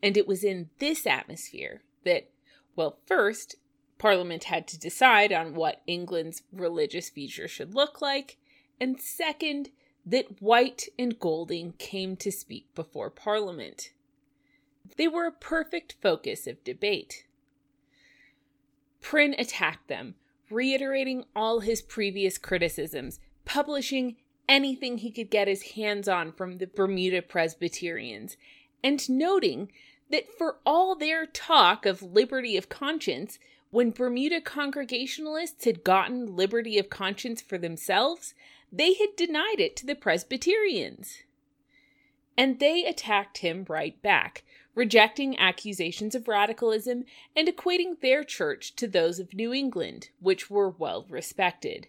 And 0.00 0.16
it 0.16 0.28
was 0.28 0.44
in 0.44 0.70
this 0.78 1.04
atmosphere 1.08 1.82
that, 2.04 2.30
well, 2.76 2.98
first, 3.06 3.56
Parliament 3.98 4.44
had 4.44 4.68
to 4.68 4.78
decide 4.78 5.32
on 5.32 5.54
what 5.54 5.82
England's 5.88 6.42
religious 6.52 7.10
future 7.10 7.48
should 7.48 7.74
look 7.74 8.00
like, 8.00 8.36
and 8.80 9.00
second, 9.00 9.70
that 10.06 10.40
White 10.40 10.88
and 10.96 11.18
Golding 11.18 11.72
came 11.78 12.16
to 12.16 12.30
speak 12.30 12.72
before 12.74 13.10
Parliament. 13.10 13.90
They 14.96 15.08
were 15.08 15.26
a 15.26 15.32
perfect 15.32 15.96
focus 16.00 16.46
of 16.46 16.62
debate. 16.62 17.26
Prynne 19.00 19.34
attacked 19.36 19.88
them, 19.88 20.14
reiterating 20.48 21.24
all 21.34 21.60
his 21.60 21.82
previous 21.82 22.38
criticisms, 22.38 23.18
publishing 23.44 24.16
anything 24.48 24.98
he 24.98 25.10
could 25.10 25.30
get 25.30 25.48
his 25.48 25.72
hands 25.72 26.08
on 26.08 26.32
from 26.32 26.58
the 26.58 26.66
Bermuda 26.66 27.20
Presbyterians, 27.20 28.36
and 28.82 29.08
noting 29.10 29.72
that 30.10 30.30
for 30.30 30.58
all 30.64 30.94
their 30.94 31.26
talk 31.26 31.84
of 31.84 32.00
liberty 32.00 32.56
of 32.56 32.68
conscience, 32.68 33.40
when 33.70 33.90
Bermuda 33.90 34.40
Congregationalists 34.40 35.64
had 35.64 35.82
gotten 35.82 36.36
liberty 36.36 36.78
of 36.78 36.88
conscience 36.88 37.42
for 37.42 37.58
themselves, 37.58 38.34
they 38.72 38.94
had 38.94 39.16
denied 39.16 39.60
it 39.60 39.76
to 39.76 39.86
the 39.86 39.94
Presbyterians. 39.94 41.18
And 42.36 42.58
they 42.58 42.84
attacked 42.84 43.38
him 43.38 43.64
right 43.68 44.00
back, 44.02 44.44
rejecting 44.74 45.38
accusations 45.38 46.14
of 46.14 46.28
radicalism 46.28 47.04
and 47.34 47.48
equating 47.48 48.00
their 48.00 48.22
church 48.22 48.76
to 48.76 48.86
those 48.86 49.18
of 49.18 49.32
New 49.32 49.54
England, 49.54 50.10
which 50.20 50.50
were 50.50 50.68
well 50.68 51.06
respected. 51.08 51.88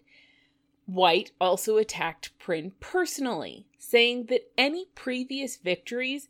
White 0.86 1.32
also 1.38 1.76
attacked 1.76 2.36
Prynne 2.38 2.72
personally, 2.80 3.66
saying 3.78 4.26
that 4.26 4.50
any 4.56 4.86
previous 4.94 5.56
victories 5.56 6.28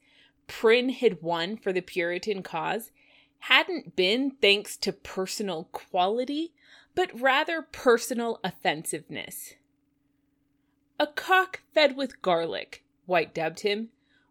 Prynne 0.48 0.88
had 0.88 1.22
won 1.22 1.56
for 1.56 1.72
the 1.72 1.80
Puritan 1.80 2.42
cause 2.42 2.90
hadn't 3.40 3.94
been 3.94 4.32
thanks 4.32 4.76
to 4.78 4.92
personal 4.92 5.68
quality, 5.70 6.52
but 6.96 7.20
rather 7.20 7.62
personal 7.62 8.40
offensiveness. 8.42 9.54
A 10.98 11.06
cock 11.06 11.62
fed 11.72 11.96
with 11.96 12.20
garlic, 12.22 12.84
White 13.06 13.32
dubbed 13.32 13.60
him, 13.60 13.90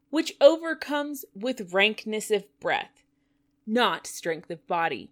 which 0.09 0.35
overcomes 0.41 1.25
with 1.33 1.73
rankness 1.73 2.29
of 2.29 2.45
breath, 2.59 3.03
not 3.65 4.05
strength 4.05 4.49
of 4.51 4.65
body. 4.67 5.11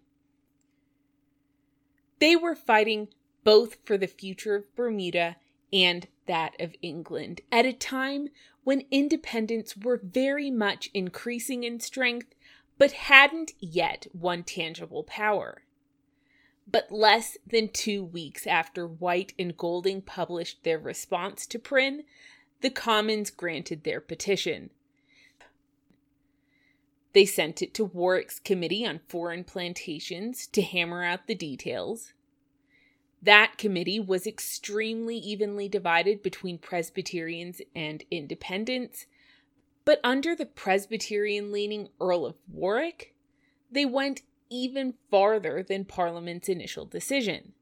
They 2.18 2.36
were 2.36 2.54
fighting 2.54 3.08
both 3.44 3.76
for 3.84 3.96
the 3.96 4.06
future 4.06 4.54
of 4.54 4.74
Bermuda 4.74 5.36
and 5.72 6.08
that 6.26 6.60
of 6.60 6.74
England 6.82 7.40
at 7.52 7.66
a 7.66 7.72
time 7.72 8.28
when 8.64 8.84
independents 8.90 9.76
were 9.76 10.00
very 10.02 10.50
much 10.50 10.90
increasing 10.92 11.64
in 11.64 11.80
strength 11.80 12.34
but 12.78 12.92
hadn't 12.92 13.52
yet 13.60 14.06
won 14.12 14.42
tangible 14.42 15.04
power. 15.04 15.62
But 16.66 16.90
less 16.90 17.36
than 17.46 17.68
two 17.68 18.02
weeks 18.04 18.46
after 18.46 18.86
White 18.86 19.32
and 19.38 19.56
Golding 19.56 20.02
published 20.02 20.64
their 20.64 20.78
response 20.78 21.46
to 21.46 21.58
Prynne, 21.58 22.04
the 22.60 22.70
Commons 22.70 23.30
granted 23.30 23.84
their 23.84 24.00
petition. 24.00 24.70
They 27.12 27.24
sent 27.24 27.62
it 27.62 27.72
to 27.74 27.84
Warwick's 27.84 28.40
Committee 28.40 28.84
on 28.84 29.00
Foreign 29.08 29.44
Plantations 29.44 30.46
to 30.48 30.60
hammer 30.60 31.02
out 31.02 31.26
the 31.26 31.34
details. 31.34 32.12
That 33.22 33.56
committee 33.56 33.98
was 33.98 34.26
extremely 34.26 35.16
evenly 35.16 35.68
divided 35.68 36.22
between 36.22 36.58
Presbyterians 36.58 37.62
and 37.74 38.04
Independents, 38.10 39.06
but 39.84 40.00
under 40.04 40.34
the 40.34 40.46
Presbyterian 40.46 41.52
leaning 41.52 41.88
Earl 42.00 42.26
of 42.26 42.34
Warwick, 42.52 43.14
they 43.70 43.86
went 43.86 44.22
even 44.50 44.94
farther 45.10 45.62
than 45.62 45.84
Parliament's 45.84 46.48
initial 46.48 46.84
decision. 46.84 47.52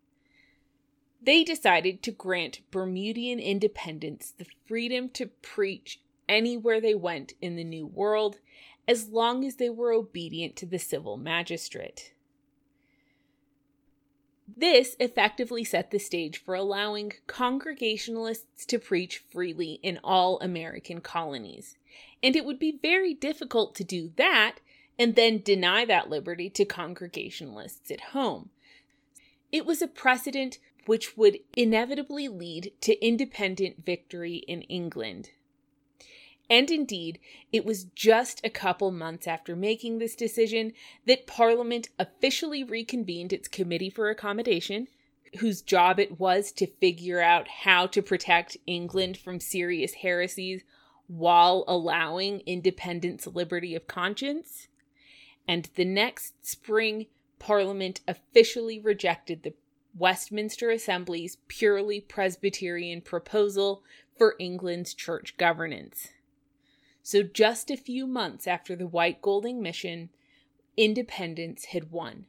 They 1.23 1.43
decided 1.43 2.03
to 2.03 2.11
grant 2.11 2.61
Bermudian 2.71 3.39
independents 3.41 4.33
the 4.33 4.47
freedom 4.67 5.09
to 5.11 5.27
preach 5.27 6.01
anywhere 6.29 6.81
they 6.81 6.95
went 6.95 7.33
in 7.41 7.57
the 7.57 7.65
New 7.65 7.87
World 7.87 8.39
as 8.87 9.09
long 9.09 9.45
as 9.45 9.57
they 9.57 9.71
were 9.71 9.93
obedient 9.93 10.57
to 10.57 10.67
the 10.67 10.79
civil 10.79 11.17
magistrate. 11.17 12.13
This 14.47 14.95
effectively 15.01 15.65
set 15.65 15.91
the 15.91 15.99
stage 15.99 16.37
for 16.37 16.55
allowing 16.55 17.15
Congregationalists 17.27 18.67
to 18.67 18.79
preach 18.79 19.25
freely 19.31 19.81
in 19.83 19.99
all 20.05 20.39
American 20.41 21.01
colonies, 21.01 21.79
and 22.23 22.37
it 22.37 22.45
would 22.45 22.59
be 22.59 22.79
very 22.83 23.15
difficult 23.15 23.75
to 23.77 23.85
do 23.85 24.13
that 24.17 24.57
and 24.99 25.15
then 25.15 25.43
deny 25.43 25.85
that 25.85 26.11
liberty 26.11 26.49
to 26.51 26.65
Congregationalists 26.65 27.91
at 27.91 28.01
home. 28.01 28.51
It 29.51 29.67
was 29.67 29.83
a 29.83 29.89
precedent 29.89 30.59
which 30.87 31.17
would 31.17 31.39
inevitably 31.57 32.29
lead 32.29 32.73
to 32.83 33.05
independent 33.05 33.85
victory 33.85 34.37
in 34.49 34.63
England. 34.63 35.31
And 36.51 36.71
indeed, 36.71 37.19
it 37.53 37.65
was 37.65 37.85
just 37.95 38.45
a 38.45 38.51
couple 38.51 38.91
months 38.91 39.27
after 39.27 39.57
making 39.57 39.99
this 39.99 40.15
decision 40.15 40.73
that 41.07 41.27
Parliament 41.27 41.89
officially 41.99 42.63
reconvened 42.63 43.33
its 43.33 43.49
Committee 43.49 43.89
for 43.89 44.11
Accommodation, 44.11 44.89
whose 45.39 45.63
job 45.63 45.99
it 45.99 46.21
was 46.21 46.53
to 46.53 46.67
figure 46.67 47.21
out 47.21 47.49
how 47.49 47.87
to 47.87 48.03
protect 48.03 48.59
England 48.67 49.17
from 49.17 49.41
serious 49.41 49.95
heresies 49.95 50.65
while 51.07 51.65
allowing 51.67 52.41
independence 52.41 53.27
liberty 53.27 53.75
of 53.75 53.87
conscience. 53.87 54.69
And 55.47 55.69
the 55.75 55.85
next 55.85 56.47
spring, 56.47 57.07
Parliament 57.39 58.01
officially 58.09 58.79
rejected 58.79 59.43
the 59.43 59.55
Westminster 59.97 60.71
Assembly's 60.71 61.37
purely 61.47 62.01
Presbyterian 62.01 63.01
proposal 63.01 63.83
for 64.17 64.35
England's 64.39 64.95
church 64.95 65.37
governance. 65.37 66.09
So, 67.03 67.23
just 67.23 67.71
a 67.71 67.77
few 67.77 68.07
months 68.07 68.47
after 68.47 68.75
the 68.75 68.87
White 68.87 69.21
Golding 69.21 69.61
mission, 69.61 70.09
independence 70.77 71.67
had 71.67 71.93
won. 71.93 72.27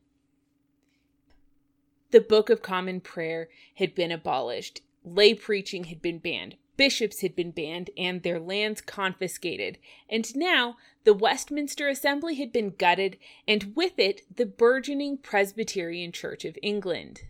The 2.11 2.21
Book 2.21 2.49
of 2.49 2.61
Common 2.61 2.99
Prayer 3.01 3.49
had 3.75 3.95
been 3.95 4.11
abolished, 4.11 4.81
lay 5.03 5.33
preaching 5.33 5.85
had 5.85 6.01
been 6.01 6.19
banned, 6.19 6.55
bishops 6.77 7.21
had 7.21 7.35
been 7.35 7.51
banned 7.51 7.89
and 7.97 8.23
their 8.23 8.39
lands 8.39 8.81
confiscated, 8.81 9.77
and 10.09 10.35
now 10.35 10.77
the 11.03 11.13
Westminster 11.13 11.87
Assembly 11.87 12.35
had 12.35 12.51
been 12.51 12.71
gutted, 12.71 13.17
and 13.47 13.75
with 13.75 13.97
it 13.97 14.21
the 14.35 14.45
burgeoning 14.45 15.17
Presbyterian 15.17 16.11
Church 16.11 16.45
of 16.45 16.57
England. 16.61 17.23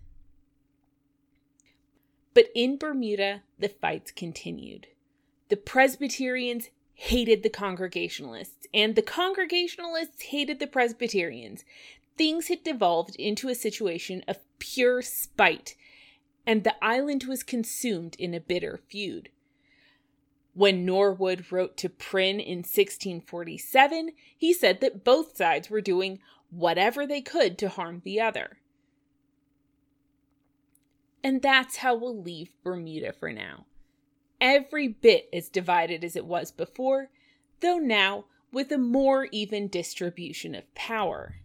But 2.33 2.47
in 2.53 2.77
Bermuda, 2.77 3.43
the 3.57 3.69
fights 3.69 4.11
continued. 4.11 4.87
The 5.49 5.57
Presbyterians 5.57 6.69
hated 6.95 7.43
the 7.43 7.49
Congregationalists, 7.49 8.67
and 8.73 8.95
the 8.95 9.01
Congregationalists 9.01 10.23
hated 10.23 10.59
the 10.59 10.67
Presbyterians. 10.67 11.63
Things 12.17 12.47
had 12.47 12.63
devolved 12.63 13.15
into 13.17 13.49
a 13.49 13.55
situation 13.55 14.23
of 14.27 14.39
pure 14.59 15.01
spite, 15.01 15.75
and 16.47 16.63
the 16.63 16.75
island 16.83 17.25
was 17.25 17.43
consumed 17.43 18.15
in 18.17 18.33
a 18.33 18.39
bitter 18.39 18.79
feud. 18.87 19.29
When 20.55 20.85
Norwood 20.85 21.51
wrote 21.51 21.75
to 21.77 21.89
Prynne 21.89 22.39
in 22.39 22.59
1647, 22.59 24.11
he 24.37 24.53
said 24.53 24.79
that 24.79 25.03
both 25.03 25.35
sides 25.35 25.69
were 25.69 25.81
doing 25.81 26.19
whatever 26.49 27.05
they 27.05 27.21
could 27.21 27.57
to 27.57 27.67
harm 27.67 28.01
the 28.05 28.21
other. 28.21 28.59
And 31.21 31.41
that's 31.41 31.77
how 31.77 31.95
we'll 31.95 32.21
leave 32.21 32.51
Bermuda 32.63 33.11
for 33.11 33.33
now. 33.33 33.65
Every 34.39 34.87
bit 34.87 35.27
as 35.33 35.49
divided 35.49 36.05
as 36.05 36.15
it 36.15 36.25
was 36.25 36.51
before, 36.51 37.09
though 37.59 37.77
now 37.77 38.25
with 38.53 38.71
a 38.71 38.77
more 38.77 39.27
even 39.31 39.67
distribution 39.67 40.55
of 40.55 40.73
power. 40.73 41.35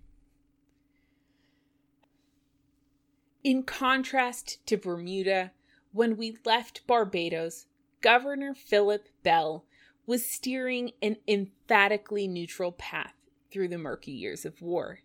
In 3.42 3.64
contrast 3.64 4.64
to 4.66 4.76
Bermuda, 4.76 5.50
when 5.92 6.16
we 6.16 6.36
left 6.44 6.86
Barbados, 6.86 7.66
Governor 8.00 8.54
Philip 8.54 9.08
Bell 9.22 9.64
was 10.06 10.24
steering 10.24 10.92
an 11.02 11.16
emphatically 11.28 12.26
neutral 12.26 12.72
path 12.72 13.14
through 13.50 13.68
the 13.68 13.78
murky 13.78 14.12
years 14.12 14.44
of 14.44 14.62
war. 14.62 15.00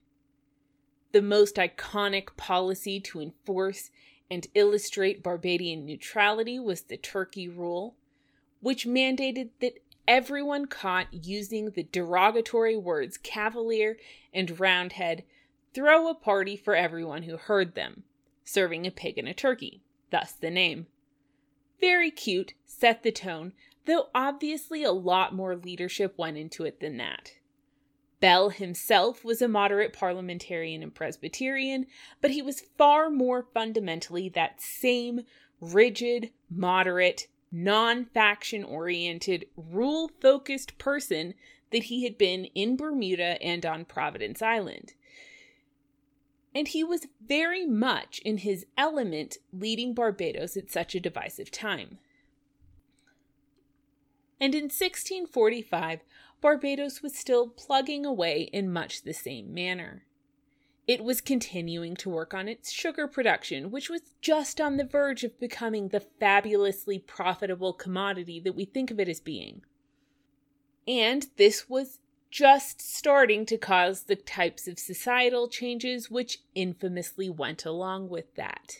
The 1.11 1.21
most 1.21 1.55
iconic 1.55 2.35
policy 2.37 2.99
to 3.01 3.21
enforce 3.21 3.91
and 4.29 4.47
illustrate 4.53 5.23
Barbadian 5.23 5.85
neutrality 5.85 6.59
was 6.59 6.83
the 6.83 6.97
Turkey 6.97 7.47
Rule, 7.47 7.95
which 8.61 8.85
mandated 8.85 9.49
that 9.59 9.79
everyone 10.07 10.65
caught 10.65 11.13
using 11.13 11.71
the 11.71 11.83
derogatory 11.83 12.75
words 12.75 13.17
cavalier 13.17 13.97
and 14.33 14.59
roundhead 14.59 15.23
throw 15.73 16.07
a 16.09 16.15
party 16.15 16.55
for 16.55 16.75
everyone 16.75 17.23
who 17.23 17.37
heard 17.37 17.75
them, 17.75 18.03
serving 18.43 18.87
a 18.87 18.91
pig 18.91 19.17
and 19.17 19.27
a 19.27 19.33
turkey, 19.33 19.81
thus 20.11 20.31
the 20.31 20.49
name. 20.49 20.87
Very 21.79 22.11
cute, 22.11 22.53
set 22.65 23.03
the 23.03 23.11
tone, 23.11 23.53
though 23.85 24.09
obviously 24.15 24.83
a 24.83 24.91
lot 24.91 25.33
more 25.33 25.55
leadership 25.55 26.17
went 26.17 26.37
into 26.37 26.63
it 26.63 26.79
than 26.79 26.97
that. 26.97 27.33
Bell 28.19 28.49
himself 28.49 29.23
was 29.23 29.41
a 29.41 29.47
moderate 29.47 29.93
parliamentarian 29.93 30.81
and 30.81 30.95
Presbyterian, 30.95 31.85
but 32.21 32.31
he 32.31 32.41
was 32.41 32.61
far 32.77 33.09
more 33.09 33.47
fundamentally 33.53 34.29
that 34.29 34.61
same 34.61 35.21
rigid, 35.59 36.31
moderate, 36.49 37.27
non 37.51 38.05
faction 38.05 38.63
oriented, 38.63 39.45
rule 39.55 40.09
focused 40.21 40.77
person 40.77 41.33
that 41.71 41.83
he 41.83 42.03
had 42.03 42.17
been 42.17 42.45
in 42.55 42.77
Bermuda 42.77 43.41
and 43.41 43.65
on 43.65 43.85
Providence 43.85 44.41
Island 44.41 44.93
and 46.55 46.69
he 46.69 46.83
was 46.83 47.07
very 47.23 47.65
much 47.65 48.19
in 48.23 48.37
his 48.37 48.65
element 48.77 49.37
leading 49.51 49.93
Barbados 49.93 50.55
at 50.55 50.71
such 50.71 50.95
a 50.95 51.01
divisive 51.01 51.51
time. 51.51 51.99
And 54.39 54.55
in 54.55 54.63
1645, 54.65 55.99
Barbados 56.41 57.03
was 57.03 57.13
still 57.13 57.49
plugging 57.49 58.05
away 58.05 58.49
in 58.53 58.71
much 58.71 59.03
the 59.03 59.13
same 59.13 59.53
manner. 59.53 60.05
It 60.87 61.03
was 61.03 61.19
continuing 61.19 61.95
to 61.97 62.09
work 62.09 62.33
on 62.33 62.47
its 62.47 62.71
sugar 62.71 63.07
production, 63.07 63.71
which 63.71 63.89
was 63.89 64.13
just 64.21 64.61
on 64.61 64.77
the 64.77 64.83
verge 64.85 65.23
of 65.23 65.39
becoming 65.39 65.89
the 65.89 65.99
fabulously 65.99 66.99
profitable 66.99 67.73
commodity 67.73 68.39
that 68.41 68.55
we 68.55 68.65
think 68.65 68.91
of 68.91 68.99
it 68.99 69.09
as 69.09 69.19
being. 69.19 69.61
And 70.87 71.27
this 71.37 71.67
was 71.67 71.99
just 72.35 72.81
starting 72.81 73.45
to 73.45 73.57
cause 73.57 74.03
the 74.03 74.15
types 74.17 74.67
of 74.67 74.77
societal 74.77 75.47
changes 75.47 76.11
which 76.11 76.39
infamously 76.53 77.29
went 77.29 77.63
along 77.63 78.09
with 78.09 78.35
that. 78.35 78.79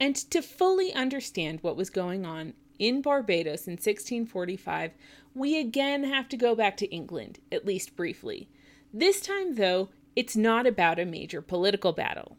And 0.00 0.16
to 0.32 0.42
fully 0.42 0.92
understand 0.92 1.60
what 1.62 1.76
was 1.76 1.88
going 1.88 2.26
on 2.26 2.54
in 2.80 3.00
Barbados 3.00 3.68
in 3.68 3.74
1645, 3.74 4.90
we 5.36 5.56
again 5.56 6.02
have 6.02 6.28
to 6.30 6.36
go 6.36 6.56
back 6.56 6.76
to 6.78 6.90
England, 6.92 7.38
at 7.52 7.64
least 7.64 7.94
briefly. 7.94 8.48
This 8.92 9.20
time, 9.20 9.54
though, 9.54 9.90
it's 10.16 10.34
not 10.34 10.66
about 10.66 10.98
a 10.98 11.04
major 11.04 11.40
political 11.40 11.92
battle. 11.92 12.38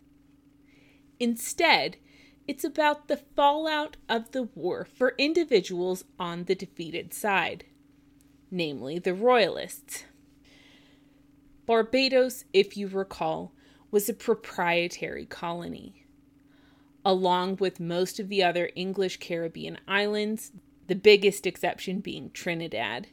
Instead, 1.18 1.96
it's 2.46 2.66
about 2.66 3.08
the 3.08 3.16
fallout 3.16 3.96
of 4.10 4.34
the 4.34 4.44
war 4.44 4.84
for 4.84 5.16
individuals 5.18 6.04
on 6.20 6.44
the 6.44 6.56
defeated 6.56 7.14
side, 7.14 7.64
namely 8.52 9.00
the 9.00 9.14
Royalists. 9.14 10.06
Barbados, 11.66 12.46
if 12.54 12.78
you 12.78 12.88
recall, 12.88 13.54
was 13.92 14.08
a 14.08 14.14
proprietary 14.14 15.26
colony. 15.26 16.06
Along 17.04 17.58
with 17.58 17.80
most 17.80 18.20
of 18.20 18.30
the 18.30 18.44
other 18.44 18.70
English 18.76 19.18
Caribbean 19.18 19.78
islands, 19.88 20.52
the 20.88 20.96
biggest 20.96 21.46
exception 21.46 22.00
being 22.00 22.32
Trinidad, 22.32 23.08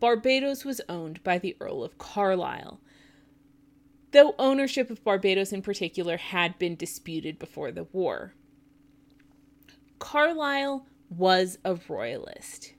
Barbados 0.00 0.64
was 0.64 0.80
owned 0.88 1.22
by 1.24 1.38
the 1.38 1.56
Earl 1.60 1.82
of 1.82 1.98
Carlisle, 1.98 2.80
though 4.10 4.34
ownership 4.38 4.90
of 4.90 5.02
Barbados 5.02 5.52
in 5.52 5.62
particular 5.62 6.16
had 6.16 6.58
been 6.58 6.76
disputed 6.76 7.38
before 7.38 7.72
the 7.72 7.84
war. 7.84 8.34
Carlisle 9.98 10.86
was 11.08 11.58
a 11.64 11.78
royalist, 11.88 12.74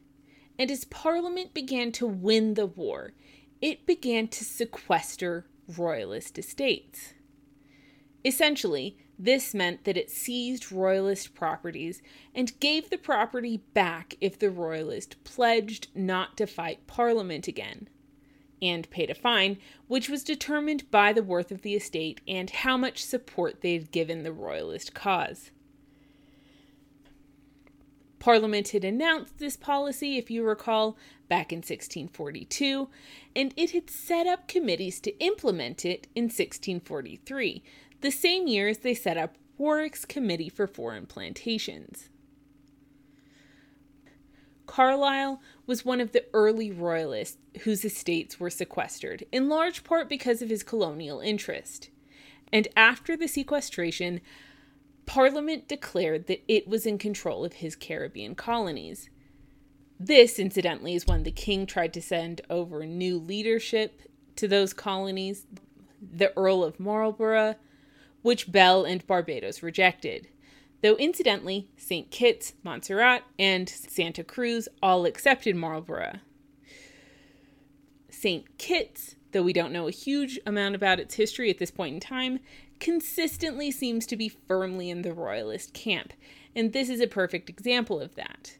and 0.57 0.71
as 0.71 0.85
Parliament 0.85 1.53
began 1.53 1.91
to 1.93 2.07
win 2.07 2.53
the 2.53 2.65
war, 2.65 3.13
it 3.61 3.85
began 3.85 4.27
to 4.29 4.43
sequester 4.43 5.45
royalist 5.77 6.37
estates. 6.37 7.13
Essentially, 8.23 8.97
this 9.17 9.53
meant 9.53 9.85
that 9.85 9.97
it 9.97 10.09
seized 10.09 10.71
royalist 10.71 11.33
properties 11.33 12.01
and 12.33 12.59
gave 12.59 12.89
the 12.89 12.97
property 12.97 13.57
back 13.73 14.15
if 14.19 14.37
the 14.37 14.49
royalist 14.49 15.23
pledged 15.23 15.87
not 15.95 16.35
to 16.37 16.47
fight 16.47 16.85
Parliament 16.87 17.47
again 17.47 17.87
and 18.61 18.89
paid 18.89 19.09
a 19.09 19.15
fine, 19.15 19.57
which 19.87 20.09
was 20.09 20.23
determined 20.23 20.89
by 20.89 21.13
the 21.13 21.23
worth 21.23 21.51
of 21.51 21.61
the 21.61 21.75
estate 21.75 22.21
and 22.27 22.49
how 22.49 22.77
much 22.77 23.03
support 23.03 23.61
they 23.61 23.73
had 23.73 23.91
given 23.91 24.23
the 24.23 24.31
royalist 24.33 24.93
cause. 24.93 25.51
Parliament 28.25 28.69
had 28.69 28.83
announced 28.83 29.37
this 29.37 29.55
policy, 29.55 30.17
if 30.17 30.31
you 30.31 30.41
recall, 30.43 30.97
back 31.29 31.53
in 31.53 31.57
1642, 31.57 32.89
and 33.35 33.53
it 33.55 33.69
had 33.69 33.87
set 33.87 34.25
up 34.25 34.47
committees 34.47 34.99
to 35.01 35.15
implement 35.19 35.85
it 35.85 36.07
in 36.15 36.23
1643, 36.23 37.61
the 38.01 38.09
same 38.09 38.47
year 38.47 38.67
as 38.67 38.79
they 38.79 38.95
set 38.95 39.15
up 39.15 39.35
Warwick's 39.59 40.05
Committee 40.05 40.49
for 40.49 40.65
Foreign 40.65 41.05
Plantations. 41.05 42.09
Carlisle 44.65 45.39
was 45.67 45.85
one 45.85 46.01
of 46.01 46.11
the 46.11 46.25
early 46.33 46.71
royalists 46.71 47.37
whose 47.61 47.85
estates 47.85 48.39
were 48.39 48.49
sequestered, 48.49 49.23
in 49.31 49.49
large 49.49 49.83
part 49.83 50.09
because 50.09 50.41
of 50.41 50.49
his 50.49 50.63
colonial 50.63 51.19
interest. 51.19 51.91
And 52.51 52.67
after 52.75 53.15
the 53.15 53.27
sequestration, 53.27 54.19
Parliament 55.05 55.67
declared 55.67 56.27
that 56.27 56.43
it 56.47 56.67
was 56.67 56.85
in 56.85 56.97
control 56.97 57.45
of 57.45 57.53
his 57.53 57.75
Caribbean 57.75 58.35
colonies. 58.35 59.09
This, 59.99 60.39
incidentally, 60.39 60.95
is 60.95 61.07
when 61.07 61.23
the 61.23 61.31
king 61.31 61.65
tried 61.65 61.93
to 61.93 62.01
send 62.01 62.41
over 62.49 62.85
new 62.85 63.17
leadership 63.17 64.01
to 64.35 64.47
those 64.47 64.73
colonies, 64.73 65.45
the 66.01 66.37
Earl 66.37 66.63
of 66.63 66.79
Marlborough, 66.79 67.55
which 68.21 68.51
Bell 68.51 68.83
and 68.83 69.05
Barbados 69.07 69.63
rejected 69.63 70.27
though 70.85 70.95
incidentally, 70.97 71.67
St. 71.77 72.11
Kitts, 72.11 72.53
Montserrat, 72.61 73.23
and 73.39 73.67
Santa 73.67 74.23
Cruz 74.23 74.69
all 74.83 75.07
accepted 75.07 75.55
Marlborough. 75.55 76.19
St. 78.11 78.57
Kitts, 78.59 79.15
though 79.31 79.41
we 79.41 79.51
don't 79.51 79.73
know 79.73 79.87
a 79.87 79.91
huge 79.91 80.39
amount 80.45 80.75
about 80.75 80.99
its 80.99 81.15
history 81.15 81.49
at 81.49 81.57
this 81.57 81.71
point 81.71 81.95
in 81.95 81.99
time, 81.99 82.39
consistently 82.85 83.71
seems 83.71 84.05
to 84.05 84.15
be 84.15 84.29
firmly 84.29 84.91
in 84.91 85.01
the 85.01 85.11
Royalist 85.11 85.73
camp, 85.73 86.13
and 86.55 86.71
this 86.71 86.87
is 86.87 87.01
a 87.01 87.07
perfect 87.07 87.49
example 87.49 87.99
of 87.99 88.13
that. 88.13 88.59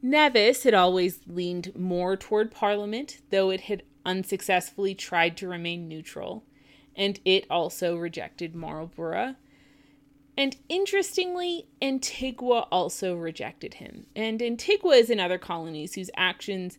Nevis 0.00 0.62
had 0.62 0.72
always 0.72 1.20
leaned 1.26 1.76
more 1.76 2.16
toward 2.16 2.50
Parliament, 2.50 3.20
though 3.28 3.50
it 3.50 3.60
had 3.62 3.82
unsuccessfully 4.06 4.94
tried 4.94 5.36
to 5.36 5.46
remain 5.46 5.86
neutral, 5.86 6.44
and 6.96 7.20
it 7.26 7.44
also 7.50 7.94
rejected 7.94 8.54
Marlborough. 8.54 9.34
And 10.34 10.56
interestingly, 10.70 11.66
Antigua 11.82 12.60
also 12.72 13.14
rejected 13.14 13.74
him. 13.74 14.06
And 14.16 14.40
Antigua 14.40 14.94
is 14.94 15.10
in 15.10 15.20
other 15.20 15.36
colonies 15.36 15.94
whose 15.94 16.10
actions 16.16 16.78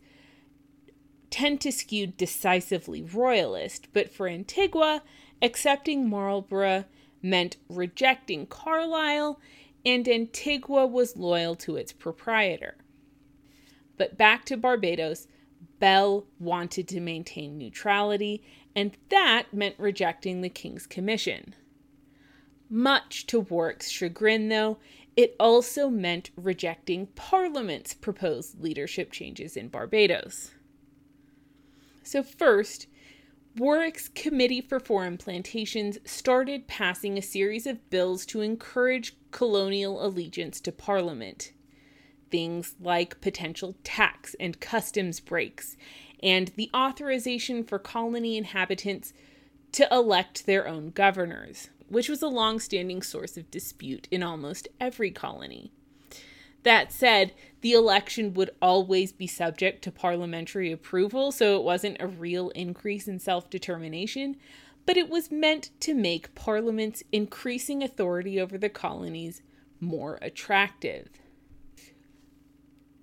tend 1.29 1.61
to 1.61 1.71
skew 1.71 2.07
decisively 2.07 3.03
royalist, 3.03 3.89
but 3.93 4.11
for 4.11 4.27
Antigua, 4.27 5.03
accepting 5.41 6.09
Marlborough 6.09 6.85
meant 7.21 7.57
rejecting 7.69 8.45
Carlisle, 8.45 9.39
and 9.85 10.07
Antigua 10.07 10.85
was 10.85 11.17
loyal 11.17 11.55
to 11.55 11.75
its 11.75 11.91
proprietor. 11.91 12.75
But 13.97 14.17
back 14.17 14.45
to 14.45 14.57
Barbados, 14.57 15.27
Bell 15.79 16.25
wanted 16.39 16.87
to 16.89 16.99
maintain 16.99 17.57
neutrality, 17.57 18.43
and 18.75 18.95
that 19.09 19.53
meant 19.53 19.75
rejecting 19.77 20.41
the 20.41 20.49
King's 20.49 20.87
Commission. 20.87 21.55
Much 22.69 23.25
to 23.27 23.39
Warwick's 23.39 23.89
chagrin, 23.89 24.49
though, 24.49 24.77
it 25.15 25.35
also 25.39 25.89
meant 25.89 26.31
rejecting 26.35 27.07
Parliament's 27.07 27.93
proposed 27.93 28.61
leadership 28.61 29.11
changes 29.11 29.57
in 29.57 29.67
Barbados. 29.67 30.51
So, 32.03 32.23
first, 32.23 32.87
Warwick's 33.57 34.07
Committee 34.09 34.61
for 34.61 34.79
Foreign 34.79 35.17
Plantations 35.17 35.97
started 36.05 36.67
passing 36.67 37.17
a 37.17 37.21
series 37.21 37.67
of 37.67 37.89
bills 37.89 38.25
to 38.27 38.41
encourage 38.41 39.15
colonial 39.31 40.05
allegiance 40.05 40.61
to 40.61 40.71
Parliament. 40.71 41.51
Things 42.29 42.75
like 42.79 43.21
potential 43.21 43.75
tax 43.83 44.35
and 44.39 44.59
customs 44.59 45.19
breaks, 45.19 45.75
and 46.23 46.49
the 46.55 46.69
authorization 46.73 47.63
for 47.63 47.77
colony 47.77 48.37
inhabitants 48.37 49.11
to 49.73 49.87
elect 49.91 50.45
their 50.45 50.67
own 50.67 50.91
governors 50.91 51.69
which 51.91 52.07
was 52.07 52.21
a 52.21 52.27
long 52.27 52.57
standing 52.57 53.01
source 53.01 53.35
of 53.35 53.51
dispute 53.51 54.07
in 54.09 54.23
almost 54.23 54.69
every 54.79 55.11
colony. 55.11 55.73
That 56.63 56.91
said, 56.91 57.33
the 57.61 57.73
election 57.73 58.33
would 58.33 58.51
always 58.61 59.11
be 59.11 59.27
subject 59.27 59.83
to 59.83 59.91
parliamentary 59.91 60.71
approval, 60.71 61.31
so 61.31 61.55
it 61.57 61.63
wasn't 61.63 61.97
a 61.99 62.07
real 62.07 62.49
increase 62.49 63.07
in 63.07 63.19
self 63.19 63.49
determination, 63.49 64.37
but 64.85 64.97
it 64.97 65.09
was 65.09 65.31
meant 65.31 65.69
to 65.81 65.93
make 65.93 66.35
Parliament's 66.35 67.03
increasing 67.11 67.83
authority 67.83 68.39
over 68.39 68.57
the 68.57 68.69
colonies 68.69 69.41
more 69.79 70.19
attractive. 70.21 71.09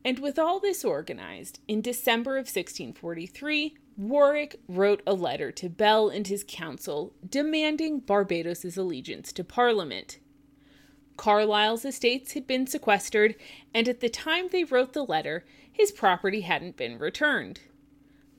And 0.05 0.21
with 0.21 0.38
all 0.38 0.61
this 0.61 0.85
organized, 0.85 1.61
in 1.68 1.81
December 1.81 2.33
of 2.33 2.47
1643, 2.47 3.77
Warwick 3.97 4.61
wrote 4.68 5.03
a 5.07 5.12
letter 5.12 5.51
to 5.53 5.68
Bell 5.68 6.09
and 6.09 6.27
his 6.27 6.44
council 6.47 7.12
demanding 7.29 8.01
Barbados's 8.01 8.77
allegiance 8.77 9.33
to 9.33 9.44
Parliament. 9.44 10.18
Carlisle's 11.18 11.85
estates 11.85 12.33
had 12.33 12.46
been 12.46 12.66
sequestered, 12.66 13.35
and 13.74 13.88
at 13.88 14.00
the 14.00 14.09
time 14.09 14.48
they 14.50 14.64
wrote 14.64 14.94
the 14.94 15.04
letter, 15.04 15.44
his 15.70 15.92
property 15.92 16.40
hadn't 16.42 16.76
been 16.76 16.98
returned. 16.98 17.61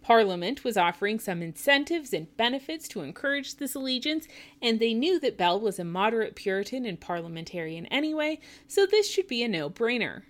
Parliament 0.01 0.63
was 0.63 0.77
offering 0.77 1.19
some 1.19 1.43
incentives 1.43 2.13
and 2.13 2.35
benefits 2.37 2.87
to 2.87 3.01
encourage 3.01 3.57
this 3.57 3.75
allegiance, 3.75 4.27
and 4.61 4.79
they 4.79 4.93
knew 4.93 5.19
that 5.19 5.37
Bell 5.37 5.59
was 5.59 5.77
a 5.77 5.83
moderate 5.83 6.35
Puritan 6.35 6.85
and 6.85 6.99
parliamentarian 6.99 7.85
anyway, 7.87 8.39
so 8.67 8.85
this 8.85 9.07
should 9.07 9.27
be 9.27 9.43
a 9.43 9.47
no 9.47 9.69
brainer. 9.69 10.23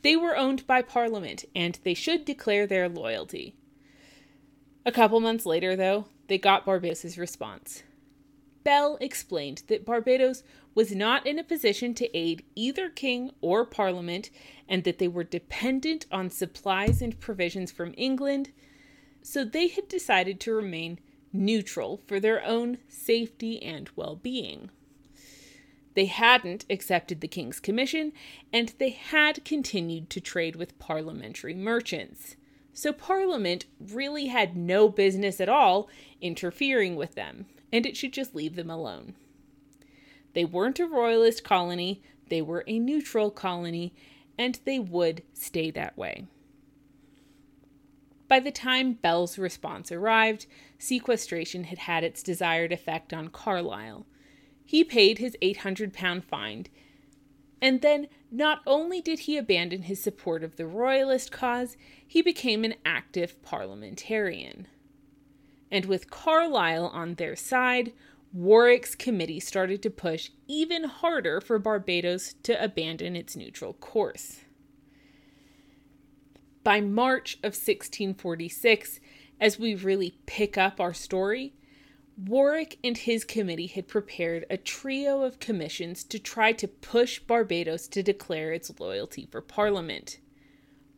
They 0.00 0.16
were 0.16 0.36
owned 0.36 0.66
by 0.66 0.82
Parliament, 0.82 1.44
and 1.54 1.78
they 1.84 1.94
should 1.94 2.24
declare 2.24 2.66
their 2.66 2.88
loyalty. 2.88 3.54
A 4.84 4.90
couple 4.90 5.20
months 5.20 5.46
later, 5.46 5.76
though, 5.76 6.06
they 6.26 6.38
got 6.38 6.64
Barbados's 6.64 7.18
response. 7.18 7.84
Bell 8.64 8.98
explained 9.00 9.62
that 9.68 9.84
Barbados 9.84 10.42
was 10.74 10.94
not 10.94 11.26
in 11.26 11.38
a 11.38 11.44
position 11.44 11.94
to 11.94 12.16
aid 12.16 12.44
either 12.54 12.88
king 12.88 13.30
or 13.40 13.64
parliament 13.64 14.30
and 14.68 14.84
that 14.84 14.98
they 14.98 15.08
were 15.08 15.24
dependent 15.24 16.06
on 16.10 16.30
supplies 16.30 17.02
and 17.02 17.18
provisions 17.20 17.70
from 17.70 17.94
England, 17.96 18.50
so 19.22 19.44
they 19.44 19.68
had 19.68 19.88
decided 19.88 20.40
to 20.40 20.52
remain 20.52 20.98
neutral 21.32 22.00
for 22.06 22.20
their 22.20 22.44
own 22.44 22.78
safety 22.88 23.62
and 23.62 23.90
well 23.96 24.16
being. 24.16 24.70
They 25.94 26.06
hadn't 26.06 26.64
accepted 26.70 27.20
the 27.20 27.28
king's 27.28 27.60
commission, 27.60 28.12
and 28.52 28.72
they 28.78 28.90
had 28.90 29.44
continued 29.44 30.08
to 30.10 30.20
trade 30.20 30.56
with 30.56 30.78
parliamentary 30.78 31.54
merchants. 31.54 32.36
So 32.72 32.92
Parliament 32.92 33.66
really 33.78 34.28
had 34.28 34.56
no 34.56 34.88
business 34.88 35.40
at 35.40 35.48
all 35.48 35.90
interfering 36.22 36.96
with 36.96 37.14
them, 37.14 37.46
and 37.72 37.86
it 37.86 37.96
should 37.96 38.12
just 38.12 38.34
leave 38.34 38.56
them 38.56 38.70
alone. 38.70 39.14
They 40.34 40.44
weren't 40.44 40.80
a 40.80 40.86
royalist 40.86 41.44
colony, 41.44 42.02
they 42.28 42.42
were 42.42 42.64
a 42.66 42.78
neutral 42.78 43.30
colony, 43.30 43.94
and 44.38 44.58
they 44.64 44.78
would 44.78 45.22
stay 45.34 45.70
that 45.70 45.96
way. 45.96 46.26
By 48.28 48.40
the 48.40 48.50
time 48.50 48.94
Bell's 48.94 49.36
response 49.36 49.92
arrived, 49.92 50.46
sequestration 50.78 51.64
had 51.64 51.80
had 51.80 52.02
its 52.02 52.22
desired 52.22 52.72
effect 52.72 53.12
on 53.12 53.28
Carlisle. 53.28 54.06
He 54.64 54.84
paid 54.84 55.18
his 55.18 55.36
800 55.42 55.92
pound 55.92 56.24
fine, 56.24 56.66
and 57.60 57.82
then 57.82 58.08
not 58.30 58.60
only 58.66 59.02
did 59.02 59.20
he 59.20 59.36
abandon 59.36 59.82
his 59.82 60.02
support 60.02 60.42
of 60.42 60.56
the 60.56 60.66
Royalist 60.66 61.30
cause, 61.30 61.76
he 62.06 62.22
became 62.22 62.64
an 62.64 62.74
active 62.86 63.40
parliamentarian. 63.42 64.66
And 65.72 65.86
with 65.86 66.10
Carlisle 66.10 66.88
on 66.88 67.14
their 67.14 67.34
side, 67.34 67.94
Warwick's 68.34 68.94
committee 68.94 69.40
started 69.40 69.82
to 69.82 69.90
push 69.90 70.28
even 70.46 70.84
harder 70.84 71.40
for 71.40 71.58
Barbados 71.58 72.34
to 72.42 72.62
abandon 72.62 73.16
its 73.16 73.34
neutral 73.34 73.72
course. 73.72 74.42
By 76.62 76.82
March 76.82 77.36
of 77.36 77.54
1646, 77.54 79.00
as 79.40 79.58
we 79.58 79.74
really 79.74 80.18
pick 80.26 80.58
up 80.58 80.78
our 80.78 80.92
story, 80.92 81.54
Warwick 82.18 82.76
and 82.84 82.98
his 82.98 83.24
committee 83.24 83.66
had 83.66 83.88
prepared 83.88 84.44
a 84.50 84.58
trio 84.58 85.22
of 85.22 85.40
commissions 85.40 86.04
to 86.04 86.18
try 86.18 86.52
to 86.52 86.68
push 86.68 87.18
Barbados 87.18 87.88
to 87.88 88.02
declare 88.02 88.52
its 88.52 88.78
loyalty 88.78 89.26
for 89.30 89.40
Parliament. 89.40 90.18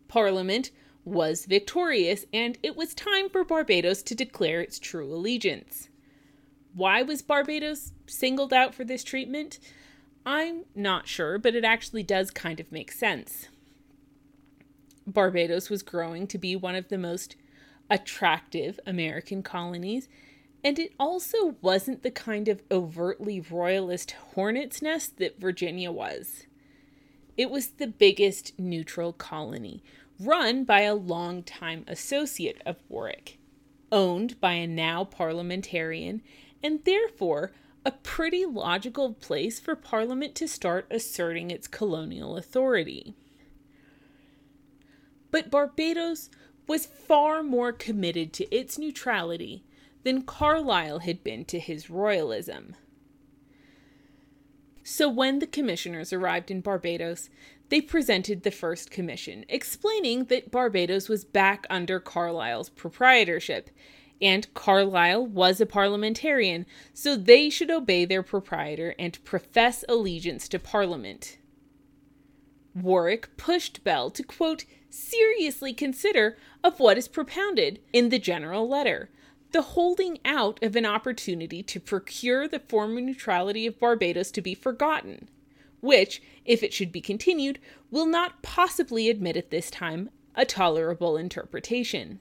Parliament 0.09 0.73
was 1.05 1.47
victorious, 1.47 2.25
and 2.33 2.59
it 2.63 2.77
was 2.77 2.95
time 2.95 3.29
for 3.29 3.45
Barbados 3.45 4.03
to 4.03 4.15
declare 4.15 4.61
its 4.61 4.79
true 4.79 5.13
allegiance. 5.13 5.89
Why 6.75 7.03
was 7.03 7.23
Barbados 7.23 7.93
singled 8.07 8.53
out 8.53 8.75
for 8.75 8.85
this 8.85 9.05
treatment? 9.05 9.59
I'm 10.27 10.65
not 10.75 11.07
sure, 11.07 11.39
but 11.39 11.55
it 11.55 11.65
actually 11.65 12.03
does 12.03 12.31
kind 12.31 12.59
of 12.59 12.73
make 12.73 12.91
sense. 12.91 13.49
Barbados 15.07 15.69
was 15.69 15.83
growing 15.83 16.27
to 16.29 16.39
be 16.39 16.57
one 16.57 16.75
of 16.75 16.89
the 16.89 16.99
most 16.99 17.37
attractive 17.91 18.81
American 18.87 19.43
colonies, 19.43 20.09
and 20.65 20.79
it 20.79 20.95
also 20.99 21.57
wasn't 21.61 22.03
the 22.03 22.11
kind 22.11 22.49
of 22.49 22.63
overtly 22.71 23.39
royalist 23.39 24.13
hornet's 24.35 24.81
nest 24.81 25.19
that 25.19 25.39
Virginia 25.39 25.93
was. 25.93 26.47
It 27.37 27.51
was 27.51 27.73
the 27.73 27.87
biggest 27.87 28.59
neutral 28.59 29.13
colony, 29.13 29.83
run 30.25 30.65
by 30.65 30.81
a 30.81 30.95
longtime 30.95 31.85
associate 31.87 32.61
of 32.65 32.77
Warwick, 32.89 33.39
owned 33.93 34.41
by 34.41 34.55
a 34.55 34.67
now 34.67 35.05
parliamentarian, 35.05 36.23
and 36.63 36.85
therefore 36.85 37.53
a 37.85 37.93
pretty 37.93 38.45
logical 38.47 39.13
place 39.13 39.61
for 39.61 39.77
Parliament 39.77 40.35
to 40.37 40.49
start 40.49 40.87
asserting 40.91 41.51
its 41.51 41.69
colonial 41.69 42.37
authority. 42.37 43.15
But 45.31 45.51
Barbados 45.51 46.31
was 46.67 46.87
far 46.87 47.43
more 47.43 47.73
committed 47.73 48.33
to 48.35 48.55
its 48.55 48.79
neutrality 48.79 49.65
than 50.03 50.23
Carlisle 50.23 51.01
had 51.01 51.23
been 51.23 51.45
to 51.47 51.59
his 51.59 51.91
royalism. 51.91 52.77
So 54.83 55.09
when 55.09 55.39
the 55.39 55.47
commissioners 55.47 56.13
arrived 56.13 56.51
in 56.51 56.61
Barbados, 56.61 57.31
they 57.69 57.81
presented 57.81 58.43
the 58.43 58.51
first 58.51 58.91
commission, 58.91 59.45
explaining 59.49 60.25
that 60.25 60.51
Barbados 60.51 61.09
was 61.09 61.25
back 61.25 61.67
under 61.71 61.99
Carlisle's 61.99 62.69
proprietorship, 62.71 63.71
and 64.21 64.53
Carlyle 64.55 65.27
was 65.27 65.61
a 65.61 65.67
parliamentarian, 65.67 66.67
so 66.93 67.17
they 67.17 67.51
should 67.51 67.71
obey 67.71 68.05
their 68.05 68.23
proprietor 68.23 68.95
and 68.99 69.23
profess 69.25 69.85
allegiance 69.89 70.49
to 70.49 70.59
Parliament. 70.59 71.39
Warwick 72.75 73.37
pushed 73.37 73.85
Bell 73.85 74.11
to, 74.11 74.23
quote, 74.23 74.65
seriously 74.91 75.73
consider 75.73 76.37
of 76.63 76.81
what 76.81 76.99
is 76.99 77.09
propounded 77.09 77.81
in 77.93 78.09
the 78.09 78.19
general 78.19 78.69
letter, 78.69 79.11
the 79.53 79.63
holding 79.63 80.19
out 80.25 80.61
of 80.63 80.75
an 80.75 80.85
opportunity 80.85 81.63
to 81.63 81.79
procure 81.79 82.49
the 82.49 82.59
former 82.59 83.01
neutrality 83.01 83.67
of 83.67 83.79
Barbados 83.79 84.31
to 84.33 84.41
be 84.41 84.55
forgotten, 84.55 85.29
which, 85.85 86.23
if 86.45 86.63
it 86.63 86.73
should 86.73 86.91
be 86.91 87.01
continued, 87.01 87.59
will 87.91 88.07
not 88.07 88.43
possibly 88.43 89.09
admit 89.09 89.37
at 89.37 89.51
this 89.51 89.71
time 89.71 90.11
a 90.35 90.45
tolerable 90.45 91.17
interpretation. 91.17 92.19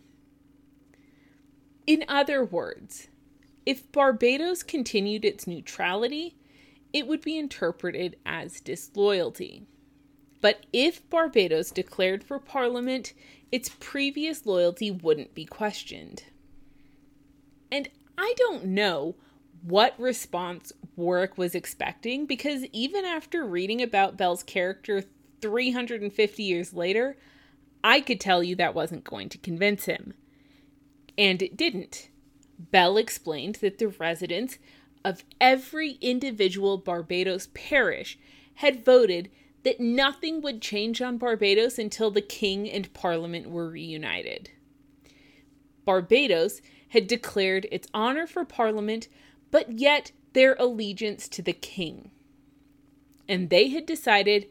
In 1.87 2.03
other 2.07 2.43
words, 2.43 3.07
if 3.65 3.91
Barbados 3.91 4.63
continued 4.63 5.25
its 5.25 5.47
neutrality, 5.47 6.35
it 6.91 7.07
would 7.07 7.21
be 7.21 7.37
interpreted 7.37 8.17
as 8.25 8.59
disloyalty. 8.59 9.65
But 10.41 10.65
if 10.73 11.09
Barbados 11.09 11.71
declared 11.71 12.23
for 12.23 12.39
Parliament, 12.39 13.13
its 13.51 13.69
previous 13.79 14.45
loyalty 14.45 14.91
wouldn't 14.91 15.33
be 15.33 15.45
questioned. 15.45 16.23
And 17.71 17.89
I 18.17 18.33
don't 18.37 18.65
know 18.65 19.15
what 19.63 19.99
response 19.99 20.73
Warwick 20.95 21.37
was 21.37 21.55
expecting 21.55 22.25
because 22.25 22.65
even 22.71 23.05
after 23.05 23.45
reading 23.45 23.81
about 23.81 24.17
Bell's 24.17 24.43
character 24.43 25.03
350 25.41 26.43
years 26.43 26.73
later, 26.73 27.17
I 27.83 27.99
could 28.01 28.19
tell 28.19 28.43
you 28.43 28.55
that 28.55 28.75
wasn't 28.75 29.03
going 29.03 29.29
to 29.29 29.37
convince 29.37 29.85
him. 29.85 30.13
And 31.17 31.41
it 31.41 31.57
didn't. 31.57 32.09
Bell 32.57 32.97
explained 32.97 33.55
that 33.55 33.77
the 33.77 33.89
residents 33.89 34.57
of 35.03 35.23
every 35.41 35.97
individual 36.01 36.77
Barbados 36.77 37.49
parish 37.53 38.17
had 38.55 38.85
voted 38.85 39.29
that 39.63 39.79
nothing 39.79 40.41
would 40.41 40.61
change 40.61 41.01
on 41.01 41.17
Barbados 41.17 41.77
until 41.77 42.11
the 42.11 42.21
king 42.21 42.69
and 42.69 42.93
parliament 42.93 43.49
were 43.49 43.69
reunited. 43.69 44.51
Barbados 45.85 46.61
had 46.89 47.07
declared 47.07 47.67
its 47.71 47.87
honor 47.93 48.27
for 48.27 48.45
parliament, 48.45 49.07
but 49.51 49.79
yet 49.79 50.11
their 50.33 50.55
allegiance 50.55 51.27
to 51.29 51.41
the 51.41 51.53
king. 51.53 52.11
And 53.27 53.49
they 53.49 53.69
had 53.69 53.85
decided 53.85 54.47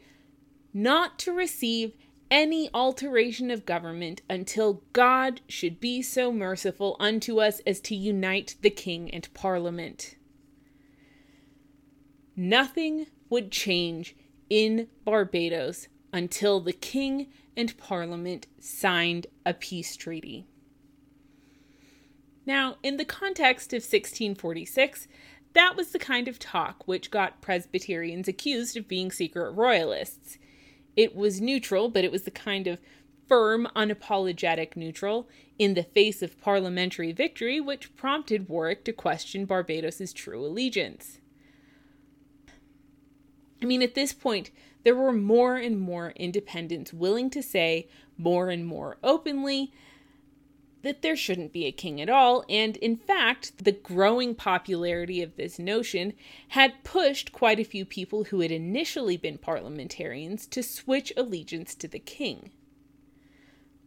not 0.73 1.19
to 1.19 1.31
receive 1.31 1.93
any 2.31 2.69
alteration 2.73 3.51
of 3.51 3.65
government 3.65 4.21
until 4.27 4.81
God 4.91 5.41
should 5.47 5.79
be 5.79 6.01
so 6.01 6.31
merciful 6.31 6.95
unto 6.99 7.39
us 7.39 7.59
as 7.67 7.79
to 7.81 7.95
unite 7.95 8.55
the 8.61 8.71
king 8.71 9.11
and 9.11 9.31
parliament. 9.35 10.15
Nothing 12.35 13.05
would 13.29 13.51
change 13.51 14.15
in 14.49 14.87
Barbados 15.05 15.87
until 16.11 16.59
the 16.59 16.73
king 16.73 17.27
and 17.55 17.77
parliament 17.77 18.47
signed 18.59 19.27
a 19.45 19.53
peace 19.53 19.95
treaty. 19.95 20.47
Now, 22.45 22.77
in 22.83 22.97
the 22.97 23.05
context 23.05 23.73
of 23.73 23.83
1646, 23.83 25.07
that 25.53 25.75
was 25.75 25.91
the 25.91 25.99
kind 25.99 26.27
of 26.27 26.39
talk 26.39 26.87
which 26.87 27.11
got 27.11 27.41
Presbyterians 27.41 28.27
accused 28.27 28.75
of 28.75 28.87
being 28.87 29.11
secret 29.11 29.51
royalists. 29.51 30.37
It 30.95 31.15
was 31.15 31.41
neutral, 31.41 31.89
but 31.89 32.03
it 32.03 32.11
was 32.11 32.23
the 32.23 32.31
kind 32.31 32.67
of 32.67 32.79
firm, 33.27 33.67
unapologetic 33.75 34.75
neutral 34.75 35.27
in 35.57 35.73
the 35.73 35.83
face 35.83 36.21
of 36.21 36.39
parliamentary 36.41 37.11
victory 37.11 37.59
which 37.59 37.95
prompted 37.95 38.49
Warwick 38.49 38.83
to 38.85 38.93
question 38.93 39.45
Barbados's 39.45 40.13
true 40.13 40.45
allegiance. 40.45 41.19
I 43.61 43.65
mean, 43.65 43.81
at 43.81 43.95
this 43.95 44.11
point, 44.11 44.51
there 44.83 44.95
were 44.95 45.13
more 45.13 45.55
and 45.55 45.79
more 45.79 46.11
independents 46.11 46.91
willing 46.91 47.29
to 47.29 47.41
say 47.41 47.87
more 48.17 48.49
and 48.49 48.65
more 48.65 48.97
openly 49.01 49.71
that 50.83 51.01
there 51.01 51.15
shouldn't 51.15 51.51
be 51.51 51.65
a 51.65 51.71
king 51.71 51.99
at 51.99 52.09
all, 52.09 52.45
and 52.47 52.77
in 52.77 52.95
fact, 52.95 53.63
the 53.63 53.71
growing 53.71 54.35
popularity 54.35 55.21
of 55.21 55.35
this 55.35 55.57
notion 55.57 56.13
had 56.49 56.83
pushed 56.83 57.31
quite 57.31 57.59
a 57.59 57.63
few 57.63 57.85
people 57.85 58.25
who 58.25 58.41
had 58.41 58.51
initially 58.51 59.17
been 59.17 59.37
parliamentarians 59.37 60.45
to 60.45 60.61
switch 60.61 61.11
allegiance 61.17 61.73
to 61.73 61.87
the 61.87 61.99
king. 61.99 62.51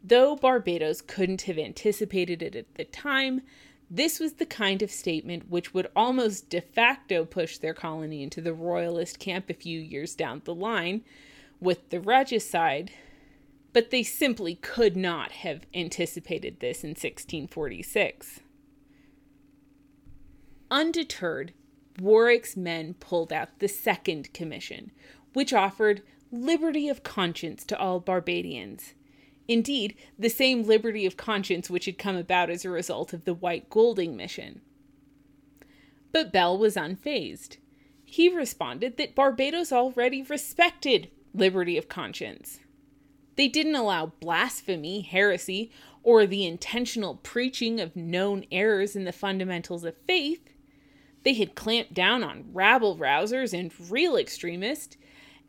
Though 0.02 0.36
Barbados 0.36 1.00
couldn't 1.00 1.42
have 1.42 1.58
anticipated 1.58 2.42
it 2.42 2.56
at 2.56 2.74
the 2.74 2.84
time, 2.84 3.42
This 3.90 4.18
was 4.18 4.34
the 4.34 4.46
kind 4.46 4.82
of 4.82 4.90
statement 4.90 5.48
which 5.48 5.72
would 5.72 5.88
almost 5.94 6.50
de 6.50 6.60
facto 6.60 7.24
push 7.24 7.58
their 7.58 7.74
colony 7.74 8.22
into 8.22 8.40
the 8.40 8.52
royalist 8.54 9.18
camp 9.18 9.48
a 9.48 9.54
few 9.54 9.78
years 9.78 10.14
down 10.14 10.42
the 10.44 10.54
line 10.54 11.02
with 11.60 11.90
the 11.90 12.00
regicide, 12.00 12.90
but 13.76 13.90
they 13.90 14.02
simply 14.02 14.54
could 14.54 14.96
not 14.96 15.32
have 15.32 15.66
anticipated 15.74 16.60
this 16.60 16.82
in 16.82 16.92
1646. 16.92 18.40
Undeterred, 20.70 21.52
Warwick's 22.00 22.56
men 22.56 22.94
pulled 22.94 23.34
out 23.34 23.58
the 23.58 23.68
Second 23.68 24.32
Commission, 24.32 24.92
which 25.34 25.52
offered 25.52 26.00
liberty 26.32 26.88
of 26.88 27.02
conscience 27.02 27.66
to 27.66 27.78
all 27.78 28.00
Barbadians. 28.00 28.94
Indeed, 29.46 29.94
the 30.18 30.30
same 30.30 30.62
liberty 30.62 31.04
of 31.04 31.18
conscience 31.18 31.68
which 31.68 31.84
had 31.84 31.98
come 31.98 32.16
about 32.16 32.48
as 32.48 32.64
a 32.64 32.70
result 32.70 33.12
of 33.12 33.26
the 33.26 33.34
White 33.34 33.68
Golding 33.68 34.16
mission. 34.16 34.62
But 36.12 36.32
Bell 36.32 36.56
was 36.56 36.76
unfazed. 36.76 37.58
He 38.06 38.34
responded 38.34 38.96
that 38.96 39.14
Barbados 39.14 39.70
already 39.70 40.22
respected 40.22 41.10
liberty 41.34 41.76
of 41.76 41.90
conscience. 41.90 42.60
They 43.36 43.48
didn't 43.48 43.74
allow 43.74 44.12
blasphemy, 44.20 45.02
heresy, 45.02 45.70
or 46.02 46.26
the 46.26 46.46
intentional 46.46 47.16
preaching 47.16 47.80
of 47.80 47.96
known 47.96 48.44
errors 48.50 48.96
in 48.96 49.04
the 49.04 49.12
fundamentals 49.12 49.84
of 49.84 49.96
faith. 50.06 50.48
They 51.22 51.34
had 51.34 51.54
clamped 51.54 51.92
down 51.94 52.22
on 52.22 52.52
rabble 52.52 52.96
rousers 52.96 53.52
and 53.52 53.72
real 53.90 54.16
extremists, 54.16 54.96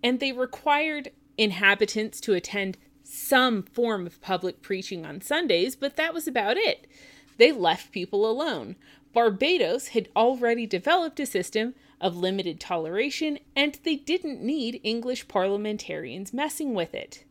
and 0.04 0.20
they 0.20 0.32
required 0.32 1.12
inhabitants 1.38 2.20
to 2.22 2.34
attend 2.34 2.78
some 3.04 3.64
form 3.64 4.06
of 4.06 4.22
public 4.22 4.62
preaching 4.62 5.06
on 5.06 5.22
Sundays, 5.22 5.76
but 5.76 5.96
that 5.96 6.14
was 6.14 6.28
about 6.28 6.58
it. 6.58 6.88
They 7.38 7.52
left 7.52 7.92
people 7.92 8.30
alone. 8.30 8.76
Barbados 9.14 9.90
had 9.90 10.10
already 10.16 10.66
developed 10.66 11.20
a 11.20 11.26
system 11.26 11.76
of 12.02 12.18
limited 12.18 12.60
toleration, 12.60 13.40
and 13.56 13.80
they 13.84 13.96
didn't 13.96 14.42
need 14.42 14.82
English 14.84 15.28
parliamentarians 15.28 16.34
messing 16.34 16.74
with 16.74 16.94
it. 16.94 17.24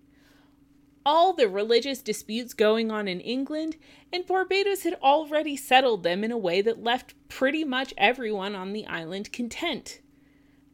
All 1.06 1.32
the 1.32 1.48
religious 1.48 2.02
disputes 2.02 2.52
going 2.52 2.90
on 2.90 3.06
in 3.06 3.20
England, 3.20 3.76
and 4.12 4.26
Barbados 4.26 4.82
had 4.82 4.94
already 4.94 5.56
settled 5.56 6.02
them 6.02 6.24
in 6.24 6.32
a 6.32 6.36
way 6.36 6.60
that 6.62 6.82
left 6.82 7.14
pretty 7.28 7.62
much 7.62 7.94
everyone 7.96 8.56
on 8.56 8.72
the 8.72 8.84
island 8.88 9.32
content. 9.32 10.00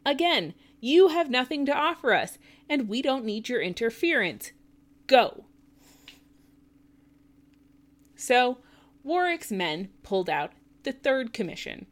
Again, 0.06 0.54
you 0.80 1.08
have 1.08 1.28
nothing 1.28 1.66
to 1.66 1.76
offer 1.76 2.14
us, 2.14 2.38
and 2.66 2.88
we 2.88 3.02
don't 3.02 3.26
need 3.26 3.50
your 3.50 3.60
interference. 3.60 4.52
Go. 5.06 5.44
So, 8.16 8.56
Warwick's 9.04 9.52
men 9.52 9.90
pulled 10.02 10.30
out 10.30 10.52
the 10.84 10.92
third 10.92 11.34
commission, 11.34 11.84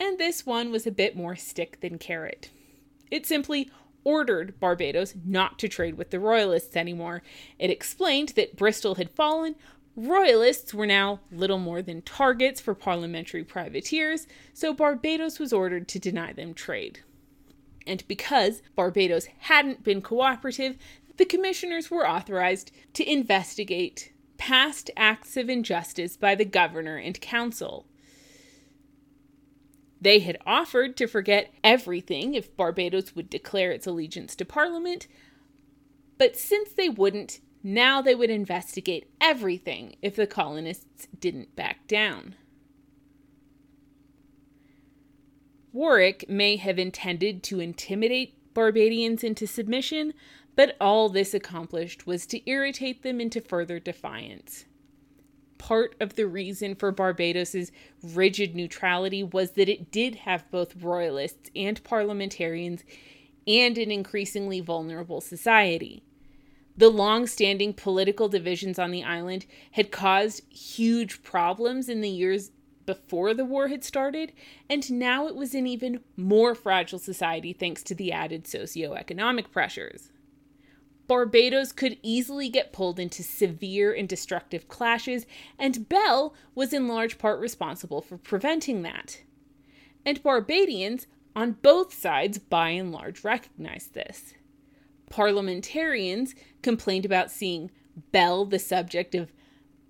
and 0.00 0.18
this 0.18 0.44
one 0.44 0.72
was 0.72 0.84
a 0.84 0.90
bit 0.90 1.14
more 1.14 1.36
stick 1.36 1.78
than 1.80 1.98
carrot. 1.98 2.50
It 3.08 3.24
simply 3.24 3.70
ordered 4.04 4.60
Barbados 4.60 5.14
not 5.24 5.58
to 5.58 5.68
trade 5.68 5.96
with 5.96 6.10
the 6.10 6.20
Royalists 6.20 6.76
anymore. 6.76 7.22
It 7.58 7.70
explained 7.70 8.30
that 8.30 8.56
Bristol 8.56 8.96
had 8.96 9.10
fallen, 9.10 9.56
Royalists 9.96 10.74
were 10.74 10.86
now 10.86 11.20
little 11.30 11.58
more 11.58 11.80
than 11.80 12.02
targets 12.02 12.60
for 12.60 12.74
parliamentary 12.74 13.44
privateers, 13.44 14.26
so 14.52 14.74
Barbados 14.74 15.38
was 15.38 15.52
ordered 15.52 15.86
to 15.88 16.00
deny 16.00 16.32
them 16.32 16.52
trade. 16.52 17.00
And 17.86 18.06
because 18.08 18.60
Barbados 18.74 19.26
hadn't 19.38 19.84
been 19.84 20.02
cooperative, 20.02 20.76
the 21.16 21.24
commissioners 21.24 21.92
were 21.92 22.08
authorized 22.08 22.72
to 22.94 23.08
investigate 23.08 24.12
past 24.36 24.90
acts 24.96 25.36
of 25.36 25.48
injustice 25.48 26.16
by 26.16 26.34
the 26.34 26.44
governor 26.44 26.96
and 26.96 27.20
council. 27.20 27.86
They 30.04 30.18
had 30.18 30.36
offered 30.44 30.98
to 30.98 31.06
forget 31.06 31.50
everything 31.64 32.34
if 32.34 32.54
Barbados 32.58 33.16
would 33.16 33.30
declare 33.30 33.72
its 33.72 33.86
allegiance 33.86 34.36
to 34.36 34.44
Parliament, 34.44 35.08
but 36.18 36.36
since 36.36 36.72
they 36.72 36.90
wouldn't, 36.90 37.40
now 37.62 38.02
they 38.02 38.14
would 38.14 38.28
investigate 38.28 39.08
everything 39.18 39.96
if 40.02 40.14
the 40.14 40.26
colonists 40.26 41.08
didn't 41.18 41.56
back 41.56 41.88
down. 41.88 42.34
Warwick 45.72 46.28
may 46.28 46.56
have 46.56 46.78
intended 46.78 47.42
to 47.44 47.60
intimidate 47.60 48.34
Barbadians 48.52 49.24
into 49.24 49.46
submission, 49.46 50.12
but 50.54 50.76
all 50.82 51.08
this 51.08 51.32
accomplished 51.32 52.06
was 52.06 52.26
to 52.26 52.46
irritate 52.48 53.02
them 53.02 53.22
into 53.22 53.40
further 53.40 53.80
defiance. 53.80 54.66
Part 55.64 55.96
of 55.98 56.14
the 56.14 56.26
reason 56.26 56.74
for 56.74 56.92
Barbados's 56.92 57.72
rigid 58.02 58.54
neutrality 58.54 59.24
was 59.24 59.52
that 59.52 59.66
it 59.66 59.90
did 59.90 60.16
have 60.16 60.50
both 60.50 60.76
royalists 60.76 61.50
and 61.56 61.82
parliamentarians 61.82 62.84
and 63.46 63.78
an 63.78 63.90
increasingly 63.90 64.60
vulnerable 64.60 65.22
society. 65.22 66.02
The 66.76 66.90
long 66.90 67.26
standing 67.26 67.72
political 67.72 68.28
divisions 68.28 68.78
on 68.78 68.90
the 68.90 69.04
island 69.04 69.46
had 69.70 69.90
caused 69.90 70.42
huge 70.52 71.22
problems 71.22 71.88
in 71.88 72.02
the 72.02 72.10
years 72.10 72.50
before 72.84 73.32
the 73.32 73.46
war 73.46 73.68
had 73.68 73.84
started, 73.84 74.34
and 74.68 74.92
now 74.92 75.26
it 75.28 75.34
was 75.34 75.54
an 75.54 75.66
even 75.66 76.00
more 76.14 76.54
fragile 76.54 76.98
society 76.98 77.54
thanks 77.54 77.82
to 77.84 77.94
the 77.94 78.12
added 78.12 78.44
socioeconomic 78.44 79.50
pressures. 79.50 80.10
Barbados 81.06 81.72
could 81.72 81.98
easily 82.02 82.48
get 82.48 82.72
pulled 82.72 82.98
into 82.98 83.22
severe 83.22 83.92
and 83.92 84.08
destructive 84.08 84.68
clashes, 84.68 85.26
and 85.58 85.88
Bell 85.88 86.34
was 86.54 86.72
in 86.72 86.88
large 86.88 87.18
part 87.18 87.40
responsible 87.40 88.00
for 88.00 88.16
preventing 88.16 88.82
that. 88.82 89.20
And 90.06 90.22
Barbadians 90.22 91.06
on 91.36 91.52
both 91.52 91.92
sides 91.92 92.38
by 92.38 92.70
and 92.70 92.92
large 92.92 93.24
recognized 93.24 93.94
this. 93.94 94.34
Parliamentarians 95.10 96.34
complained 96.62 97.04
about 97.04 97.30
seeing 97.30 97.70
Bell 98.12 98.44
the 98.44 98.58
subject 98.58 99.14
of 99.14 99.32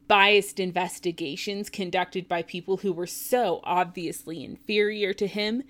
biased 0.09 0.61
investigations 0.61 1.71
conducted 1.71 2.29
by 2.29 2.43
people 2.43 2.79
who 2.79 2.93
were 2.93 3.07
so 3.07 3.61
obviously 3.65 4.45
inferior 4.45 5.13
to 5.15 5.27
him, 5.27 5.63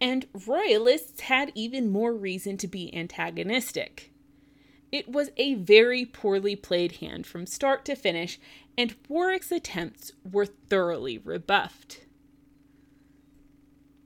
and 0.00 0.26
royalists 0.46 1.22
had 1.22 1.52
even 1.54 1.90
more 1.90 2.14
reason 2.14 2.56
to 2.58 2.68
be 2.68 2.94
antagonistic. 2.94 4.12
It 4.90 5.08
was 5.08 5.30
a 5.36 5.54
very 5.54 6.04
poorly 6.04 6.56
played 6.56 6.92
hand 6.92 7.26
from 7.26 7.46
start 7.46 7.84
to 7.86 7.94
finish, 7.94 8.38
and 8.76 8.94
Warwick's 9.08 9.52
attempts 9.52 10.12
were 10.30 10.46
thoroughly 10.46 11.18
rebuffed. 11.18 12.06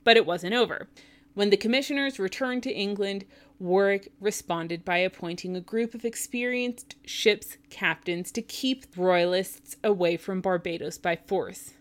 But 0.02 0.16
it 0.16 0.26
wasn't 0.26 0.54
over. 0.54 0.88
When 1.34 1.50
the 1.50 1.56
commissioners 1.56 2.18
returned 2.18 2.62
to 2.64 2.72
England, 2.72 3.24
Warwick 3.58 4.12
responded 4.20 4.84
by 4.84 4.98
appointing 4.98 5.56
a 5.56 5.60
group 5.60 5.94
of 5.94 6.04
experienced 6.04 6.96
ship's 7.04 7.56
captains 7.70 8.32
to 8.32 8.42
keep 8.42 8.86
royalists 8.96 9.76
away 9.84 10.16
from 10.16 10.40
Barbados 10.40 10.98
by 10.98 11.14
force. 11.14 11.74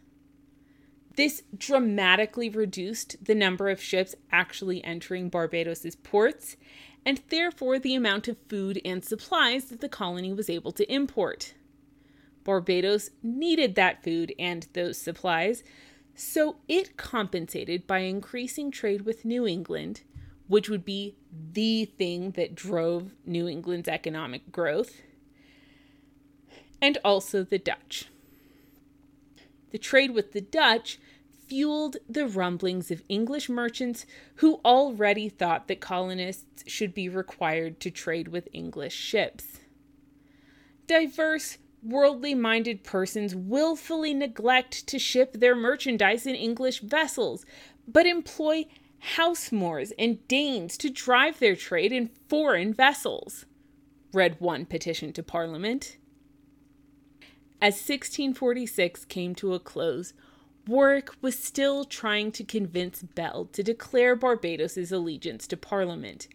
This 1.15 1.43
dramatically 1.57 2.49
reduced 2.49 3.25
the 3.25 3.35
number 3.35 3.69
of 3.69 3.81
ships 3.81 4.15
actually 4.31 4.83
entering 4.83 5.29
Barbados's 5.29 5.95
ports 5.95 6.55
and 7.05 7.21
therefore 7.29 7.79
the 7.79 7.95
amount 7.95 8.27
of 8.27 8.37
food 8.47 8.79
and 8.85 9.03
supplies 9.03 9.65
that 9.65 9.81
the 9.81 9.89
colony 9.89 10.33
was 10.33 10.49
able 10.49 10.71
to 10.71 10.93
import. 10.93 11.53
Barbados 12.43 13.11
needed 13.21 13.75
that 13.75 14.03
food 14.03 14.33
and 14.39 14.67
those 14.73 14.97
supplies, 14.97 15.63
so 16.15 16.57
it 16.67 16.97
compensated 16.97 17.87
by 17.87 17.99
increasing 17.99 18.71
trade 18.71 19.01
with 19.01 19.25
New 19.25 19.47
England, 19.47 20.01
which 20.47 20.69
would 20.69 20.83
be 20.83 21.15
the 21.53 21.85
thing 21.85 22.31
that 22.31 22.55
drove 22.55 23.11
New 23.25 23.47
England's 23.47 23.87
economic 23.87 24.51
growth, 24.51 25.01
and 26.81 26.97
also 27.03 27.43
the 27.43 27.59
Dutch. 27.59 28.05
The 29.71 29.77
trade 29.77 30.11
with 30.11 30.33
the 30.33 30.41
Dutch 30.41 30.99
fueled 31.51 31.97
the 32.07 32.25
rumblings 32.25 32.91
of 32.91 33.03
English 33.09 33.49
merchants 33.49 34.05
who 34.35 34.61
already 34.63 35.27
thought 35.27 35.67
that 35.67 35.81
colonists 35.81 36.63
should 36.65 36.93
be 36.93 37.09
required 37.09 37.77
to 37.77 37.91
trade 37.91 38.29
with 38.29 38.47
English 38.53 38.95
ships. 38.95 39.59
Diverse, 40.87 41.57
worldly 41.83 42.33
minded 42.33 42.85
persons 42.85 43.35
willfully 43.35 44.13
neglect 44.13 44.87
to 44.87 44.97
ship 44.97 45.33
their 45.33 45.53
merchandise 45.53 46.25
in 46.25 46.35
English 46.35 46.79
vessels, 46.79 47.45
but 47.85 48.05
employ 48.05 48.65
housemoors 49.17 49.91
and 49.99 50.25
Danes 50.29 50.77
to 50.77 50.89
drive 50.89 51.39
their 51.39 51.57
trade 51.57 51.91
in 51.91 52.11
foreign 52.29 52.73
vessels, 52.73 53.45
read 54.13 54.39
one 54.39 54.65
petition 54.65 55.11
to 55.11 55.21
Parliament. 55.21 55.97
As 57.61 57.73
1646 57.73 59.03
came 59.03 59.35
to 59.35 59.53
a 59.53 59.59
close, 59.59 60.13
Warwick 60.67 61.09
was 61.21 61.37
still 61.37 61.85
trying 61.85 62.31
to 62.33 62.43
convince 62.43 63.01
Bell 63.01 63.45
to 63.53 63.63
declare 63.63 64.15
Barbados's 64.15 64.91
allegiance 64.91 65.47
to 65.47 65.57
Parliament, 65.57 66.27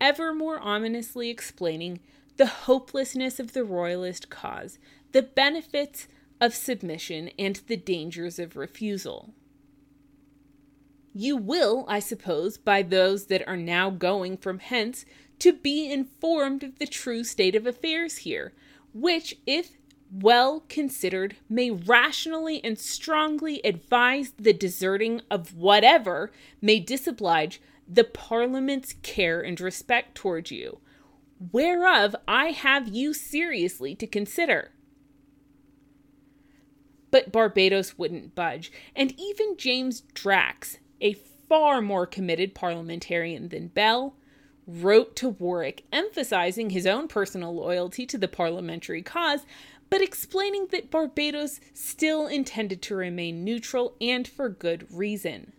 ever 0.00 0.34
more 0.34 0.58
ominously 0.58 1.30
explaining 1.30 2.00
the 2.36 2.46
hopelessness 2.46 3.38
of 3.38 3.52
the 3.52 3.64
Royalist 3.64 4.30
cause, 4.30 4.78
the 5.12 5.22
benefits 5.22 6.08
of 6.40 6.54
submission 6.54 7.30
and 7.38 7.60
the 7.66 7.76
dangers 7.76 8.38
of 8.38 8.56
refusal. 8.56 9.34
You 11.14 11.36
will, 11.36 11.86
I 11.88 12.00
suppose, 12.00 12.58
by 12.58 12.82
those 12.82 13.26
that 13.26 13.46
are 13.48 13.56
now 13.56 13.88
going 13.88 14.36
from 14.36 14.58
hence, 14.58 15.06
to 15.38 15.52
be 15.52 15.90
informed 15.90 16.62
of 16.62 16.78
the 16.78 16.86
true 16.86 17.24
state 17.24 17.54
of 17.54 17.66
affairs 17.66 18.18
here, 18.18 18.52
which, 18.92 19.36
if 19.46 19.75
well 20.10 20.64
considered, 20.68 21.36
may 21.48 21.70
rationally 21.70 22.62
and 22.64 22.78
strongly 22.78 23.60
advise 23.64 24.32
the 24.38 24.52
deserting 24.52 25.20
of 25.30 25.54
whatever 25.54 26.30
may 26.60 26.80
disoblige 26.80 27.60
the 27.88 28.04
Parliament's 28.04 28.94
care 29.02 29.40
and 29.40 29.60
respect 29.60 30.14
towards 30.14 30.50
you, 30.50 30.80
whereof 31.52 32.16
I 32.26 32.46
have 32.46 32.88
you 32.88 33.14
seriously 33.14 33.94
to 33.96 34.06
consider. 34.06 34.72
But 37.10 37.30
Barbados 37.30 37.96
wouldn't 37.96 38.34
budge, 38.34 38.72
and 38.94 39.14
even 39.18 39.56
James 39.56 40.00
Drax, 40.12 40.78
a 41.00 41.14
far 41.48 41.80
more 41.80 42.06
committed 42.06 42.54
parliamentarian 42.54 43.48
than 43.48 43.68
Bell, 43.68 44.16
wrote 44.66 45.14
to 45.16 45.28
Warwick 45.28 45.84
emphasizing 45.92 46.70
his 46.70 46.86
own 46.86 47.06
personal 47.06 47.54
loyalty 47.54 48.04
to 48.06 48.18
the 48.18 48.26
parliamentary 48.26 49.02
cause, 49.02 49.46
but 49.90 50.02
explaining 50.02 50.68
that 50.72 50.90
Barbados 50.90 51.60
still 51.74 52.26
intended 52.26 52.82
to 52.82 52.96
remain 52.96 53.44
neutral 53.44 53.94
and 54.00 54.26
for 54.26 54.48
good 54.48 54.86
reason. 54.90 55.52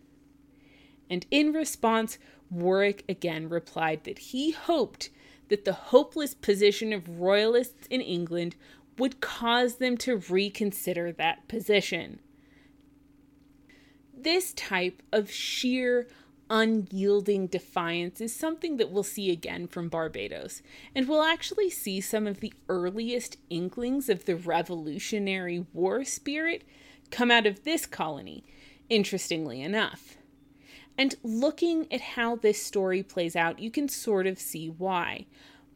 And 1.09 1.25
in 1.31 1.53
response, 1.53 2.17
Warwick 2.49 3.03
again 3.07 3.49
replied 3.49 4.03
that 4.03 4.19
he 4.19 4.51
hoped 4.51 5.09
that 5.49 5.65
the 5.65 5.73
hopeless 5.73 6.33
position 6.33 6.91
of 6.91 7.19
royalists 7.19 7.87
in 7.87 8.01
England 8.01 8.55
would 8.97 9.21
cause 9.21 9.75
them 9.75 9.97
to 9.97 10.17
reconsider 10.29 11.11
that 11.13 11.47
position. 11.47 12.19
This 14.15 14.53
type 14.53 15.03
of 15.11 15.31
sheer, 15.31 16.07
unyielding 16.49 17.47
defiance 17.47 18.21
is 18.21 18.35
something 18.35 18.77
that 18.77 18.91
we'll 18.91 19.03
see 19.03 19.31
again 19.31 19.67
from 19.67 19.89
Barbados, 19.89 20.61
and 20.95 21.07
we'll 21.07 21.23
actually 21.23 21.69
see 21.69 22.01
some 22.01 22.27
of 22.27 22.39
the 22.39 22.53
earliest 22.69 23.37
inklings 23.49 24.09
of 24.09 24.25
the 24.25 24.35
Revolutionary 24.35 25.65
War 25.73 26.03
spirit 26.03 26.63
come 27.11 27.31
out 27.31 27.45
of 27.45 27.63
this 27.63 27.85
colony, 27.85 28.43
interestingly 28.89 29.61
enough. 29.61 30.17
And 30.97 31.15
looking 31.23 31.91
at 31.91 32.01
how 32.01 32.35
this 32.35 32.61
story 32.61 33.03
plays 33.03 33.35
out, 33.35 33.59
you 33.59 33.69
can 33.69 33.87
sort 33.87 34.25
of 34.25 34.39
see 34.39 34.67
why. 34.67 35.27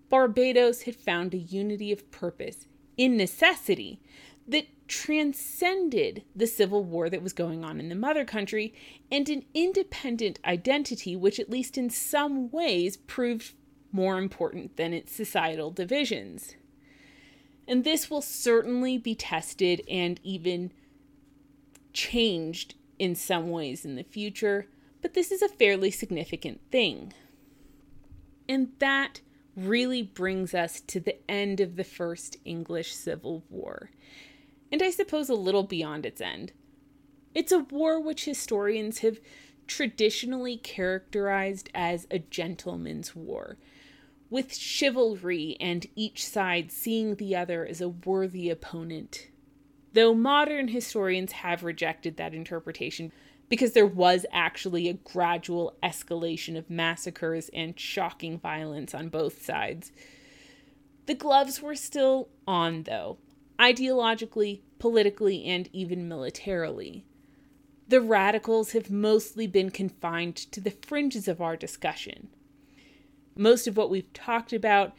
Barbados 0.09 0.83
had 0.83 0.95
found 0.95 1.33
a 1.33 1.37
unity 1.37 1.91
of 1.91 2.09
purpose 2.11 2.67
in 2.97 3.15
necessity 3.15 4.01
that 4.47 4.65
transcended 4.91 6.23
the 6.35 6.45
civil 6.45 6.83
war 6.83 7.09
that 7.09 7.23
was 7.23 7.33
going 7.33 7.63
on 7.63 7.79
in 7.79 7.89
the 7.89 7.95
mother 7.95 8.25
country 8.25 8.73
and 9.11 9.29
an 9.29 9.43
independent 9.53 10.39
identity 10.45 11.15
which, 11.15 11.39
at 11.39 11.49
least 11.49 11.77
in 11.77 11.89
some 11.89 12.51
ways, 12.51 12.97
proved 12.97 13.53
more 13.91 14.17
important 14.17 14.77
than 14.77 14.93
its 14.93 15.15
societal 15.15 15.71
divisions. 15.71 16.55
And 17.67 17.83
this 17.83 18.09
will 18.09 18.21
certainly 18.21 18.97
be 18.97 19.15
tested 19.15 19.81
and 19.89 20.19
even 20.23 20.71
changed 21.93 22.75
in 22.99 23.15
some 23.15 23.49
ways 23.49 23.85
in 23.85 23.95
the 23.95 24.03
future 24.03 24.67
but 25.01 25.13
this 25.13 25.31
is 25.31 25.41
a 25.41 25.49
fairly 25.49 25.91
significant 25.91 26.61
thing. 26.71 27.13
And 28.47 28.71
that 28.79 29.21
really 29.55 30.03
brings 30.03 30.53
us 30.53 30.79
to 30.81 30.99
the 30.99 31.17
end 31.29 31.59
of 31.59 31.75
the 31.75 31.83
First 31.83 32.37
English 32.45 32.93
Civil 32.93 33.43
War, 33.49 33.91
and 34.71 34.81
I 34.81 34.89
suppose 34.89 35.29
a 35.29 35.35
little 35.35 35.63
beyond 35.63 36.05
its 36.05 36.21
end. 36.21 36.53
It's 37.33 37.51
a 37.51 37.59
war 37.59 37.99
which 37.99 38.25
historians 38.25 38.99
have 38.99 39.19
traditionally 39.67 40.57
characterized 40.57 41.69
as 41.73 42.07
a 42.11 42.19
gentleman's 42.19 43.15
war, 43.15 43.57
with 44.29 44.55
chivalry 44.55 45.57
and 45.59 45.87
each 45.95 46.25
side 46.25 46.71
seeing 46.71 47.15
the 47.15 47.35
other 47.35 47.65
as 47.65 47.81
a 47.81 47.89
worthy 47.89 48.49
opponent. 48.49 49.27
Though 49.93 50.13
modern 50.13 50.69
historians 50.69 51.33
have 51.33 51.63
rejected 51.63 52.17
that 52.17 52.33
interpretation 52.33 53.11
because 53.49 53.73
there 53.73 53.85
was 53.85 54.25
actually 54.31 54.87
a 54.87 54.93
gradual 54.93 55.75
escalation 55.83 56.57
of 56.57 56.69
massacres 56.69 57.49
and 57.53 57.77
shocking 57.77 58.39
violence 58.39 58.95
on 58.95 59.09
both 59.09 59.43
sides. 59.43 59.91
The 61.05 61.15
gloves 61.15 61.61
were 61.61 61.75
still 61.75 62.29
on, 62.47 62.83
though, 62.83 63.17
ideologically, 63.61 64.61
politically, 64.79 65.45
and 65.45 65.69
even 65.71 66.07
militarily. 66.07 67.05
The 67.87 68.01
radicals 68.01 68.71
have 68.71 68.89
mostly 68.89 69.47
been 69.47 69.69
confined 69.69 70.35
to 70.37 70.61
the 70.61 70.71
fringes 70.71 71.27
of 71.27 71.41
our 71.41 71.55
discussion. 71.55 72.29
Most 73.35 73.67
of 73.67 73.77
what 73.77 73.89
we've 73.89 74.11
talked 74.13 74.53
about, 74.53 74.93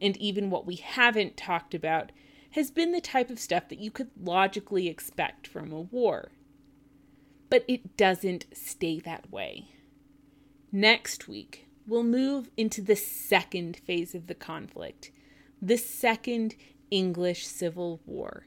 and 0.00 0.16
even 0.16 0.50
what 0.50 0.66
we 0.66 0.76
haven't 0.76 1.36
talked 1.36 1.74
about, 1.74 2.10
has 2.52 2.70
been 2.70 2.92
the 2.92 3.00
type 3.00 3.30
of 3.30 3.38
stuff 3.38 3.68
that 3.68 3.78
you 3.78 3.90
could 3.90 4.10
logically 4.18 4.88
expect 4.88 5.46
from 5.46 5.70
a 5.72 5.80
war 5.80 6.30
but 7.50 7.64
it 7.66 7.96
doesn't 7.96 8.46
stay 8.52 9.00
that 9.00 9.30
way. 9.30 9.68
Next 10.70 11.28
week, 11.28 11.66
we'll 11.86 12.04
move 12.04 12.50
into 12.56 12.82
the 12.82 12.96
second 12.96 13.76
phase 13.76 14.14
of 14.14 14.26
the 14.26 14.34
conflict, 14.34 15.10
the 15.60 15.78
Second 15.78 16.54
English 16.90 17.46
Civil 17.46 18.00
War. 18.06 18.46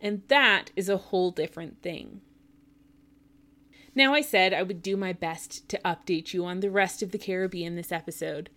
And 0.00 0.22
that 0.28 0.70
is 0.76 0.88
a 0.88 0.96
whole 0.96 1.30
different 1.30 1.82
thing. 1.82 2.20
Now, 3.94 4.12
I 4.12 4.20
said 4.20 4.52
I 4.52 4.62
would 4.62 4.82
do 4.82 4.96
my 4.96 5.12
best 5.12 5.68
to 5.70 5.80
update 5.84 6.34
you 6.34 6.44
on 6.44 6.60
the 6.60 6.70
rest 6.70 7.02
of 7.02 7.12
the 7.12 7.18
Caribbean 7.18 7.76
this 7.76 7.92
episode, 7.92 8.50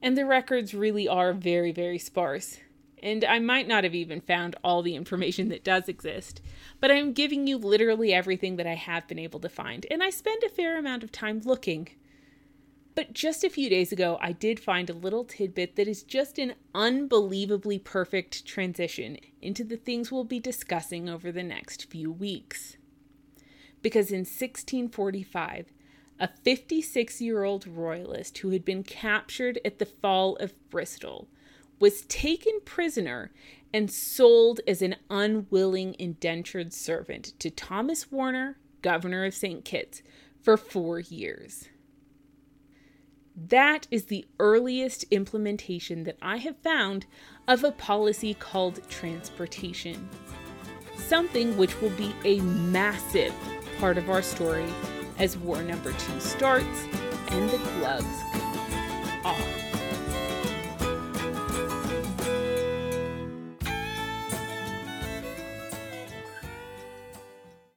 and 0.00 0.18
the 0.18 0.26
records 0.26 0.74
really 0.74 1.06
are 1.06 1.32
very, 1.32 1.70
very 1.70 1.98
sparse 1.98 2.58
and 3.02 3.24
I 3.24 3.40
might 3.40 3.66
not 3.66 3.84
have 3.84 3.94
even 3.94 4.20
found 4.20 4.54
all 4.62 4.82
the 4.82 4.94
information 4.94 5.48
that 5.48 5.64
does 5.64 5.88
exist, 5.88 6.40
but 6.80 6.90
I'm 6.90 7.12
giving 7.12 7.46
you 7.46 7.58
literally 7.58 8.14
everything 8.14 8.56
that 8.56 8.66
I 8.66 8.74
have 8.74 9.08
been 9.08 9.18
able 9.18 9.40
to 9.40 9.48
find, 9.48 9.84
and 9.90 10.02
I 10.02 10.10
spend 10.10 10.42
a 10.44 10.48
fair 10.48 10.78
amount 10.78 11.02
of 11.02 11.10
time 11.10 11.40
looking. 11.44 11.88
But 12.94 13.14
just 13.14 13.42
a 13.42 13.50
few 13.50 13.70
days 13.70 13.90
ago, 13.90 14.18
I 14.20 14.32
did 14.32 14.60
find 14.60 14.90
a 14.90 14.94
little 14.94 15.24
tidbit 15.24 15.76
that 15.76 15.88
is 15.88 16.02
just 16.02 16.38
an 16.38 16.54
unbelievably 16.74 17.78
perfect 17.80 18.44
transition 18.44 19.18
into 19.40 19.64
the 19.64 19.78
things 19.78 20.12
we'll 20.12 20.24
be 20.24 20.40
discussing 20.40 21.08
over 21.08 21.32
the 21.32 21.42
next 21.42 21.90
few 21.90 22.12
weeks. 22.12 22.76
Because 23.80 24.10
in 24.10 24.20
1645, 24.20 25.72
a 26.20 26.28
56 26.44 27.20
year 27.22 27.44
old 27.44 27.66
royalist 27.66 28.38
who 28.38 28.50
had 28.50 28.64
been 28.64 28.82
captured 28.82 29.58
at 29.64 29.78
the 29.78 29.86
fall 29.86 30.36
of 30.36 30.52
Bristol 30.68 31.28
was 31.80 32.02
taken 32.02 32.60
prisoner 32.64 33.32
and 33.72 33.90
sold 33.90 34.60
as 34.68 34.82
an 34.82 34.96
unwilling 35.08 35.96
indentured 35.98 36.72
servant 36.72 37.32
to 37.40 37.50
Thomas 37.50 38.12
Warner, 38.12 38.58
governor 38.82 39.24
of 39.24 39.34
St. 39.34 39.64
Kitts, 39.64 40.02
for 40.42 40.56
four 40.56 41.00
years. 41.00 41.70
That 43.34 43.86
is 43.90 44.06
the 44.06 44.26
earliest 44.38 45.04
implementation 45.10 46.04
that 46.04 46.18
I 46.20 46.36
have 46.38 46.58
found 46.58 47.06
of 47.48 47.64
a 47.64 47.72
policy 47.72 48.34
called 48.34 48.86
transportation. 48.88 50.08
Something 50.96 51.56
which 51.56 51.80
will 51.80 51.90
be 51.90 52.14
a 52.24 52.40
massive 52.40 53.34
part 53.78 53.98
of 53.98 54.10
our 54.10 54.22
story 54.22 54.68
as 55.18 55.36
war 55.36 55.62
number 55.62 55.92
two 55.92 56.20
starts 56.20 56.86
and 57.28 57.50
the 57.50 57.58
gloves 57.58 58.06
come 58.32 59.26
off. 59.26 59.71